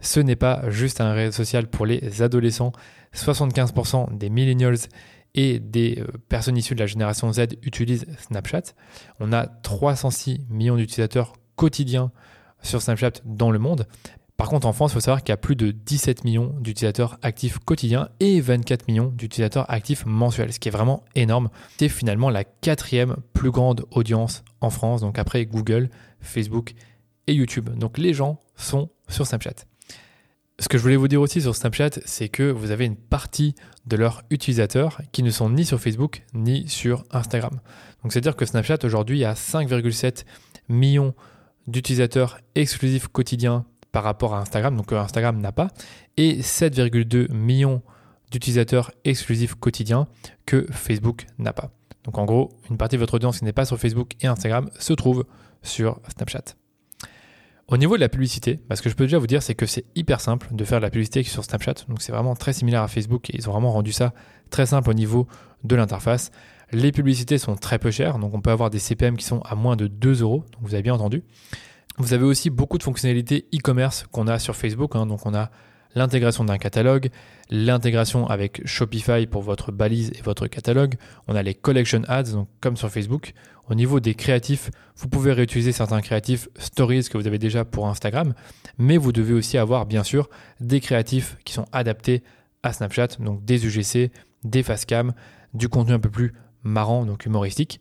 ce 0.00 0.20
n'est 0.20 0.36
pas 0.36 0.68
juste 0.68 1.00
un 1.00 1.14
réseau 1.14 1.32
social 1.32 1.68
pour 1.68 1.86
les 1.86 2.20
adolescents. 2.20 2.72
75% 3.14 4.18
des 4.18 4.28
millennials 4.28 4.76
et 5.36 5.60
des 5.60 6.00
euh, 6.00 6.06
personnes 6.28 6.56
issues 6.56 6.74
de 6.74 6.80
la 6.80 6.86
génération 6.86 7.32
Z 7.32 7.46
utilisent 7.62 8.06
Snapchat. 8.18 8.74
On 9.20 9.32
a 9.32 9.46
306 9.46 10.46
millions 10.48 10.76
d'utilisateurs 10.76 11.34
quotidiens 11.54 12.10
sur 12.62 12.82
Snapchat 12.82 13.12
dans 13.24 13.50
le 13.50 13.58
monde. 13.58 13.86
Par 14.36 14.48
contre, 14.48 14.66
en 14.66 14.72
France, 14.72 14.92
il 14.92 14.94
faut 14.94 15.00
savoir 15.00 15.22
qu'il 15.22 15.30
y 15.30 15.32
a 15.32 15.38
plus 15.38 15.56
de 15.56 15.70
17 15.70 16.24
millions 16.24 16.54
d'utilisateurs 16.60 17.18
actifs 17.22 17.58
quotidiens 17.58 18.10
et 18.20 18.40
24 18.40 18.86
millions 18.86 19.08
d'utilisateurs 19.08 19.70
actifs 19.70 20.04
mensuels, 20.04 20.52
ce 20.52 20.58
qui 20.58 20.68
est 20.68 20.72
vraiment 20.72 21.04
énorme. 21.14 21.48
C'est 21.78 21.88
finalement 21.88 22.28
la 22.28 22.44
quatrième 22.44 23.16
plus 23.32 23.50
grande 23.50 23.86
audience 23.92 24.44
en 24.60 24.68
France, 24.68 25.00
donc 25.00 25.18
après 25.18 25.46
Google, 25.46 25.88
Facebook 26.20 26.74
et 27.26 27.32
YouTube. 27.32 27.70
Donc 27.78 27.96
les 27.96 28.12
gens 28.12 28.40
sont 28.56 28.90
sur 29.08 29.26
Snapchat. 29.26 29.64
Ce 30.58 30.68
que 30.68 30.78
je 30.78 30.82
voulais 30.82 30.96
vous 30.96 31.08
dire 31.08 31.20
aussi 31.20 31.42
sur 31.42 31.54
Snapchat, 31.54 31.90
c'est 32.06 32.30
que 32.30 32.50
vous 32.50 32.70
avez 32.70 32.86
une 32.86 32.96
partie 32.96 33.54
de 33.84 33.94
leurs 33.94 34.22
utilisateurs 34.30 35.02
qui 35.12 35.22
ne 35.22 35.30
sont 35.30 35.50
ni 35.50 35.66
sur 35.66 35.78
Facebook 35.78 36.22
ni 36.32 36.66
sur 36.66 37.04
Instagram. 37.10 37.60
Donc 38.02 38.12
c'est-à-dire 38.12 38.36
que 38.36 38.46
Snapchat 38.46 38.78
aujourd'hui 38.84 39.22
a 39.26 39.34
5,7 39.34 40.24
millions 40.70 41.14
d'utilisateurs 41.66 42.38
exclusifs 42.54 43.08
quotidiens 43.08 43.66
par 43.92 44.02
rapport 44.02 44.34
à 44.34 44.40
Instagram, 44.40 44.74
donc 44.76 44.92
Instagram 44.92 45.38
n'a 45.40 45.52
pas, 45.52 45.68
et 46.16 46.40
7,2 46.40 47.30
millions 47.32 47.82
d'utilisateurs 48.30 48.92
exclusifs 49.04 49.56
quotidiens 49.56 50.06
que 50.46 50.66
Facebook 50.70 51.26
n'a 51.38 51.52
pas. 51.52 51.70
Donc 52.04 52.16
en 52.16 52.24
gros, 52.24 52.50
une 52.70 52.78
partie 52.78 52.96
de 52.96 53.00
votre 53.00 53.14
audience 53.14 53.40
qui 53.40 53.44
n'est 53.44 53.52
pas 53.52 53.66
sur 53.66 53.78
Facebook 53.78 54.12
et 54.22 54.26
Instagram 54.26 54.70
se 54.78 54.94
trouve 54.94 55.26
sur 55.62 56.00
Snapchat. 56.16 56.56
Au 57.68 57.76
niveau 57.76 57.96
de 57.96 58.00
la 58.00 58.08
publicité, 58.08 58.60
bah, 58.68 58.76
ce 58.76 58.82
que 58.82 58.88
je 58.88 58.94
peux 58.94 59.04
déjà 59.04 59.18
vous 59.18 59.26
dire, 59.26 59.42
c'est 59.42 59.56
que 59.56 59.66
c'est 59.66 59.84
hyper 59.96 60.20
simple 60.20 60.48
de 60.52 60.64
faire 60.64 60.78
de 60.78 60.84
la 60.84 60.90
publicité 60.90 61.24
sur 61.24 61.42
Snapchat. 61.42 61.74
Donc 61.88 62.00
c'est 62.00 62.12
vraiment 62.12 62.36
très 62.36 62.52
similaire 62.52 62.82
à 62.82 62.88
Facebook 62.88 63.28
et 63.30 63.36
ils 63.36 63.48
ont 63.48 63.52
vraiment 63.52 63.72
rendu 63.72 63.90
ça 63.90 64.14
très 64.50 64.66
simple 64.66 64.88
au 64.90 64.94
niveau 64.94 65.26
de 65.64 65.74
l'interface. 65.74 66.30
Les 66.70 66.92
publicités 66.92 67.38
sont 67.38 67.56
très 67.56 67.80
peu 67.80 67.90
chères, 67.90 68.18
donc 68.18 68.34
on 68.34 68.40
peut 68.40 68.50
avoir 68.50 68.70
des 68.70 68.78
CPM 68.78 69.16
qui 69.16 69.24
sont 69.24 69.40
à 69.40 69.56
moins 69.56 69.74
de 69.74 69.88
2 69.88 70.22
euros, 70.22 70.44
vous 70.60 70.74
avez 70.74 70.82
bien 70.82 70.94
entendu. 70.94 71.24
Vous 71.98 72.12
avez 72.12 72.24
aussi 72.24 72.50
beaucoup 72.50 72.78
de 72.78 72.82
fonctionnalités 72.84 73.46
e-commerce 73.54 74.04
qu'on 74.12 74.28
a 74.28 74.38
sur 74.38 74.54
Facebook, 74.54 74.94
hein. 74.94 75.06
donc 75.06 75.26
on 75.26 75.34
a 75.34 75.50
l'intégration 75.96 76.44
d'un 76.44 76.58
catalogue, 76.58 77.08
l'intégration 77.50 78.28
avec 78.28 78.64
Shopify 78.66 79.26
pour 79.26 79.42
votre 79.42 79.72
balise 79.72 80.12
et 80.16 80.22
votre 80.22 80.46
catalogue. 80.46 80.94
On 81.26 81.34
a 81.34 81.42
les 81.42 81.54
collection 81.54 82.02
ads, 82.06 82.32
donc 82.32 82.48
comme 82.60 82.76
sur 82.76 82.90
Facebook. 82.90 83.32
Au 83.68 83.74
niveau 83.74 83.98
des 83.98 84.14
créatifs, 84.14 84.70
vous 84.96 85.08
pouvez 85.08 85.32
réutiliser 85.32 85.72
certains 85.72 86.02
créatifs 86.02 86.48
stories 86.58 87.08
que 87.10 87.18
vous 87.18 87.26
avez 87.26 87.38
déjà 87.38 87.64
pour 87.64 87.88
Instagram, 87.88 88.34
mais 88.78 88.96
vous 88.96 89.10
devez 89.10 89.32
aussi 89.32 89.58
avoir 89.58 89.86
bien 89.86 90.04
sûr 90.04 90.28
des 90.60 90.80
créatifs 90.80 91.36
qui 91.44 91.52
sont 91.52 91.66
adaptés 91.72 92.22
à 92.62 92.72
Snapchat, 92.72 93.08
donc 93.18 93.44
des 93.44 93.66
UGC, 93.66 94.12
des 94.44 94.62
facecam, 94.62 95.14
du 95.54 95.68
contenu 95.68 95.94
un 95.94 95.98
peu 95.98 96.10
plus 96.10 96.34
marrant, 96.62 97.06
donc 97.06 97.26
humoristique. 97.26 97.80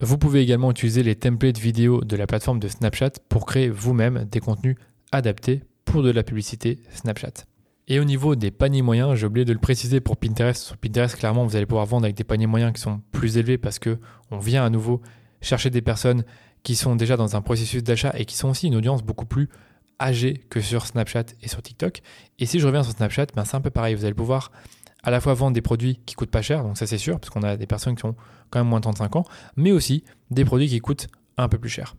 Vous 0.00 0.18
pouvez 0.18 0.40
également 0.40 0.72
utiliser 0.72 1.02
les 1.02 1.14
templates 1.14 1.58
vidéo 1.58 2.02
de 2.02 2.16
la 2.16 2.26
plateforme 2.26 2.58
de 2.58 2.68
Snapchat 2.68 3.12
pour 3.28 3.46
créer 3.46 3.70
vous-même 3.70 4.24
des 4.24 4.40
contenus 4.40 4.76
adaptés 5.12 5.62
de 6.02 6.10
la 6.10 6.22
publicité 6.22 6.80
Snapchat. 6.90 7.46
Et 7.86 8.00
au 8.00 8.04
niveau 8.04 8.34
des 8.34 8.50
paniers 8.50 8.82
moyens, 8.82 9.14
j'ai 9.14 9.26
oublié 9.26 9.44
de 9.44 9.52
le 9.52 9.58
préciser 9.58 10.00
pour 10.00 10.16
Pinterest. 10.16 10.62
Sur 10.62 10.76
Pinterest, 10.78 11.16
clairement, 11.16 11.44
vous 11.44 11.54
allez 11.56 11.66
pouvoir 11.66 11.84
vendre 11.84 12.04
avec 12.04 12.16
des 12.16 12.24
paniers 12.24 12.46
moyens 12.46 12.72
qui 12.72 12.80
sont 12.80 13.02
plus 13.12 13.36
élevés 13.36 13.58
parce 13.58 13.78
que 13.78 13.98
on 14.30 14.38
vient 14.38 14.64
à 14.64 14.70
nouveau 14.70 15.02
chercher 15.42 15.68
des 15.68 15.82
personnes 15.82 16.24
qui 16.62 16.76
sont 16.76 16.96
déjà 16.96 17.16
dans 17.16 17.36
un 17.36 17.42
processus 17.42 17.82
d'achat 17.82 18.14
et 18.16 18.24
qui 18.24 18.36
sont 18.36 18.48
aussi 18.48 18.68
une 18.68 18.76
audience 18.76 19.02
beaucoup 19.02 19.26
plus 19.26 19.50
âgée 20.00 20.42
que 20.48 20.60
sur 20.60 20.86
Snapchat 20.86 21.26
et 21.42 21.48
sur 21.48 21.60
TikTok. 21.60 22.00
Et 22.38 22.46
si 22.46 22.58
je 22.58 22.66
reviens 22.66 22.82
sur 22.82 22.92
Snapchat, 22.92 23.26
ben 23.36 23.44
c'est 23.44 23.56
un 23.56 23.60
peu 23.60 23.70
pareil. 23.70 23.94
Vous 23.94 24.06
allez 24.06 24.14
pouvoir 24.14 24.50
à 25.02 25.10
la 25.10 25.20
fois 25.20 25.34
vendre 25.34 25.52
des 25.52 25.60
produits 25.60 26.00
qui 26.06 26.14
coûtent 26.14 26.30
pas 26.30 26.42
cher, 26.42 26.62
donc 26.64 26.78
ça 26.78 26.86
c'est 26.86 26.98
sûr, 26.98 27.20
parce 27.20 27.28
qu'on 27.28 27.42
a 27.42 27.56
des 27.58 27.66
personnes 27.66 27.94
qui 27.94 28.06
ont 28.06 28.16
quand 28.48 28.58
même 28.58 28.68
moins 28.68 28.80
de 28.80 28.84
35 28.84 29.16
ans, 29.16 29.24
mais 29.56 29.70
aussi 29.70 30.02
des 30.30 30.46
produits 30.46 30.68
qui 30.68 30.80
coûtent 30.80 31.08
un 31.36 31.48
peu 31.48 31.58
plus 31.58 31.68
cher. 31.68 31.94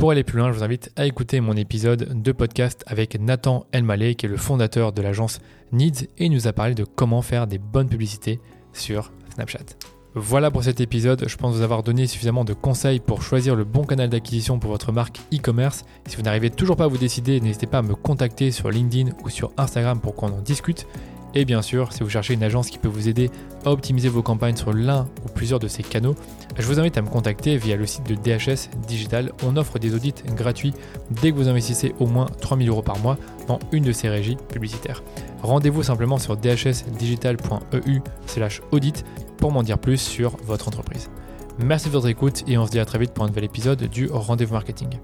Pour 0.00 0.12
aller 0.12 0.24
plus 0.24 0.38
loin, 0.38 0.50
je 0.50 0.56
vous 0.56 0.64
invite 0.64 0.90
à 0.96 1.04
écouter 1.04 1.42
mon 1.42 1.52
épisode 1.52 2.22
de 2.22 2.32
podcast 2.32 2.84
avec 2.86 3.20
Nathan 3.20 3.66
Elmaleh, 3.70 4.14
qui 4.14 4.24
est 4.24 4.30
le 4.30 4.38
fondateur 4.38 4.94
de 4.94 5.02
l'agence 5.02 5.40
Needs, 5.72 6.04
et 6.16 6.24
il 6.24 6.32
nous 6.32 6.48
a 6.48 6.54
parlé 6.54 6.74
de 6.74 6.84
comment 6.84 7.20
faire 7.20 7.46
des 7.46 7.58
bonnes 7.58 7.90
publicités 7.90 8.40
sur 8.72 9.12
Snapchat. 9.34 9.76
Voilà 10.14 10.50
pour 10.50 10.64
cet 10.64 10.80
épisode, 10.80 11.28
je 11.28 11.36
pense 11.36 11.54
vous 11.54 11.60
avoir 11.60 11.82
donné 11.82 12.06
suffisamment 12.06 12.46
de 12.46 12.54
conseils 12.54 12.98
pour 12.98 13.20
choisir 13.20 13.54
le 13.54 13.64
bon 13.64 13.84
canal 13.84 14.08
d'acquisition 14.08 14.58
pour 14.58 14.70
votre 14.70 14.90
marque 14.90 15.20
e-commerce. 15.34 15.84
Si 16.08 16.16
vous 16.16 16.22
n'arrivez 16.22 16.48
toujours 16.48 16.76
pas 16.76 16.84
à 16.84 16.88
vous 16.88 16.96
décider, 16.96 17.38
n'hésitez 17.38 17.66
pas 17.66 17.80
à 17.80 17.82
me 17.82 17.94
contacter 17.94 18.52
sur 18.52 18.70
LinkedIn 18.70 19.10
ou 19.22 19.28
sur 19.28 19.52
Instagram 19.58 20.00
pour 20.00 20.14
qu'on 20.14 20.28
en 20.28 20.40
discute. 20.40 20.86
Et 21.34 21.44
bien 21.44 21.62
sûr, 21.62 21.92
si 21.92 22.02
vous 22.02 22.10
cherchez 22.10 22.34
une 22.34 22.42
agence 22.42 22.70
qui 22.70 22.78
peut 22.78 22.88
vous 22.88 23.08
aider 23.08 23.30
à 23.64 23.70
optimiser 23.70 24.08
vos 24.08 24.22
campagnes 24.22 24.56
sur 24.56 24.72
l'un 24.72 25.06
ou 25.24 25.28
plusieurs 25.28 25.60
de 25.60 25.68
ces 25.68 25.82
canaux, 25.82 26.16
je 26.58 26.66
vous 26.66 26.80
invite 26.80 26.98
à 26.98 27.02
me 27.02 27.08
contacter 27.08 27.56
via 27.56 27.76
le 27.76 27.86
site 27.86 28.06
de 28.08 28.14
DHS 28.14 28.70
Digital. 28.86 29.32
On 29.44 29.56
offre 29.56 29.78
des 29.78 29.94
audits 29.94 30.14
gratuits 30.34 30.74
dès 31.22 31.30
que 31.30 31.36
vous 31.36 31.48
investissez 31.48 31.94
au 32.00 32.06
moins 32.06 32.26
3000 32.40 32.68
euros 32.68 32.82
par 32.82 32.98
mois 32.98 33.16
dans 33.46 33.60
une 33.72 33.84
de 33.84 33.92
ces 33.92 34.08
régies 34.08 34.36
publicitaires. 34.48 35.02
Rendez-vous 35.42 35.82
simplement 35.82 36.18
sur 36.18 36.36
dhsdigital.eu 36.36 38.00
audit 38.72 39.04
pour 39.36 39.52
m'en 39.52 39.62
dire 39.62 39.78
plus 39.78 39.98
sur 39.98 40.36
votre 40.44 40.68
entreprise. 40.68 41.10
Merci 41.58 41.88
de 41.88 41.92
votre 41.92 42.08
écoute 42.08 42.42
et 42.46 42.58
on 42.58 42.66
se 42.66 42.70
dit 42.70 42.80
à 42.80 42.84
très 42.84 42.98
vite 42.98 43.12
pour 43.12 43.24
un 43.24 43.28
nouvel 43.28 43.44
épisode 43.44 43.82
du 43.84 44.08
Rendez-vous 44.10 44.54
Marketing. 44.54 44.98